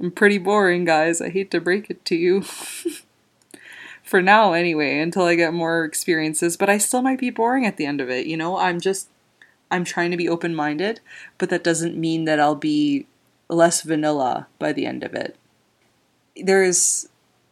I'm 0.00 0.10
pretty 0.10 0.38
boring, 0.38 0.86
guys. 0.86 1.20
I 1.20 1.28
hate 1.28 1.50
to 1.50 1.60
break 1.60 1.90
it 1.90 2.04
to 2.06 2.16
you. 2.16 2.44
For 4.10 4.20
now, 4.20 4.54
anyway, 4.54 4.98
until 4.98 5.22
I 5.22 5.36
get 5.36 5.54
more 5.54 5.84
experiences, 5.84 6.56
but 6.56 6.68
I 6.68 6.78
still 6.78 7.00
might 7.00 7.20
be 7.20 7.30
boring 7.30 7.64
at 7.64 7.76
the 7.76 7.86
end 7.86 8.00
of 8.00 8.10
it. 8.10 8.26
You 8.26 8.36
know, 8.36 8.56
I'm 8.56 8.80
just, 8.80 9.08
I'm 9.70 9.84
trying 9.84 10.10
to 10.10 10.16
be 10.16 10.28
open 10.28 10.52
minded, 10.52 10.98
but 11.38 11.48
that 11.50 11.62
doesn't 11.62 11.96
mean 11.96 12.24
that 12.24 12.40
I'll 12.40 12.56
be 12.56 13.06
less 13.48 13.82
vanilla 13.82 14.48
by 14.58 14.72
the 14.72 14.84
end 14.84 15.04
of 15.04 15.14
it. 15.14 15.36
There's 16.34 17.08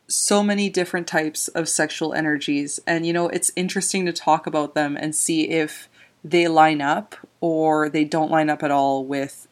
so 0.08 0.42
many 0.42 0.68
different 0.68 1.06
types 1.06 1.46
of 1.46 1.68
sexual 1.68 2.12
energies, 2.12 2.80
and 2.88 3.06
you 3.06 3.12
know, 3.12 3.28
it's 3.28 3.52
interesting 3.54 4.04
to 4.06 4.12
talk 4.12 4.44
about 4.44 4.74
them 4.74 4.96
and 4.96 5.14
see 5.14 5.50
if 5.50 5.88
they 6.24 6.48
line 6.48 6.80
up 6.80 7.14
or 7.40 7.88
they 7.88 8.02
don't 8.02 8.32
line 8.32 8.50
up 8.50 8.64
at 8.64 8.72
all 8.72 9.04
with 9.04 9.46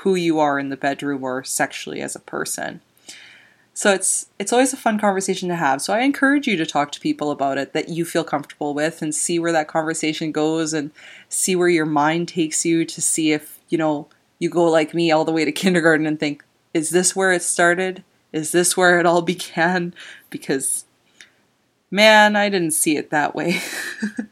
who 0.00 0.14
you 0.14 0.38
are 0.38 0.58
in 0.58 0.68
the 0.68 0.76
bedroom 0.76 1.24
or 1.24 1.42
sexually 1.44 2.02
as 2.02 2.14
a 2.14 2.20
person. 2.20 2.82
So 3.74 3.92
it's 3.92 4.26
it's 4.38 4.52
always 4.52 4.72
a 4.72 4.76
fun 4.76 4.98
conversation 4.98 5.48
to 5.48 5.56
have. 5.56 5.80
So 5.80 5.94
I 5.94 6.00
encourage 6.00 6.46
you 6.46 6.56
to 6.56 6.66
talk 6.66 6.92
to 6.92 7.00
people 7.00 7.30
about 7.30 7.56
it 7.56 7.72
that 7.72 7.88
you 7.88 8.04
feel 8.04 8.24
comfortable 8.24 8.74
with 8.74 9.00
and 9.00 9.14
see 9.14 9.38
where 9.38 9.52
that 9.52 9.68
conversation 9.68 10.30
goes 10.30 10.74
and 10.74 10.90
see 11.28 11.56
where 11.56 11.68
your 11.68 11.86
mind 11.86 12.28
takes 12.28 12.66
you 12.66 12.84
to 12.84 13.00
see 13.00 13.32
if, 13.32 13.60
you 13.68 13.78
know, 13.78 14.08
you 14.38 14.50
go 14.50 14.64
like 14.64 14.92
me 14.92 15.10
all 15.10 15.24
the 15.24 15.32
way 15.32 15.44
to 15.44 15.52
kindergarten 15.52 16.06
and 16.06 16.20
think, 16.20 16.44
is 16.74 16.90
this 16.90 17.16
where 17.16 17.32
it 17.32 17.42
started? 17.42 18.04
Is 18.32 18.52
this 18.52 18.76
where 18.76 19.00
it 19.00 19.06
all 19.06 19.22
began? 19.22 19.94
Because 20.28 20.84
man, 21.90 22.36
I 22.36 22.50
didn't 22.50 22.72
see 22.72 22.96
it 22.96 23.10
that 23.10 23.34
way. 23.34 23.60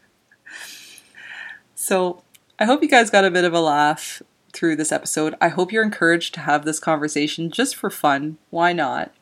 so 1.74 2.22
I 2.58 2.66
hope 2.66 2.82
you 2.82 2.88
guys 2.88 3.08
got 3.08 3.24
a 3.24 3.30
bit 3.30 3.44
of 3.44 3.54
a 3.54 3.60
laugh 3.60 4.22
through 4.52 4.76
this 4.76 4.92
episode. 4.92 5.34
I 5.40 5.48
hope 5.48 5.72
you're 5.72 5.84
encouraged 5.84 6.34
to 6.34 6.40
have 6.40 6.64
this 6.64 6.78
conversation 6.78 7.50
just 7.50 7.74
for 7.74 7.88
fun. 7.88 8.36
Why 8.50 8.74
not? 8.74 9.12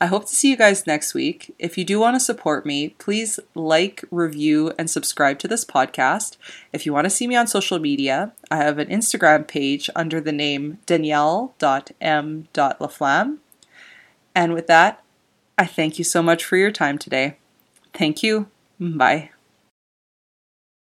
I 0.00 0.06
hope 0.06 0.26
to 0.26 0.34
see 0.34 0.50
you 0.50 0.56
guys 0.56 0.86
next 0.86 1.12
week. 1.12 1.52
If 1.58 1.76
you 1.76 1.84
do 1.84 1.98
want 1.98 2.14
to 2.14 2.20
support 2.20 2.64
me, 2.64 2.90
please 2.98 3.40
like, 3.54 4.04
review, 4.12 4.72
and 4.78 4.88
subscribe 4.88 5.40
to 5.40 5.48
this 5.48 5.64
podcast. 5.64 6.36
If 6.72 6.86
you 6.86 6.92
want 6.92 7.06
to 7.06 7.10
see 7.10 7.26
me 7.26 7.34
on 7.34 7.48
social 7.48 7.80
media, 7.80 8.30
I 8.50 8.58
have 8.58 8.78
an 8.78 8.88
Instagram 8.88 9.48
page 9.48 9.90
under 9.96 10.20
the 10.20 10.30
name 10.30 10.78
danielle.m.laflamme. 10.86 13.38
And 14.34 14.52
with 14.54 14.66
that, 14.68 15.02
I 15.56 15.64
thank 15.66 15.98
you 15.98 16.04
so 16.04 16.22
much 16.22 16.44
for 16.44 16.56
your 16.56 16.70
time 16.70 16.98
today. 16.98 17.38
Thank 17.92 18.22
you. 18.22 18.46
Bye. 18.78 19.30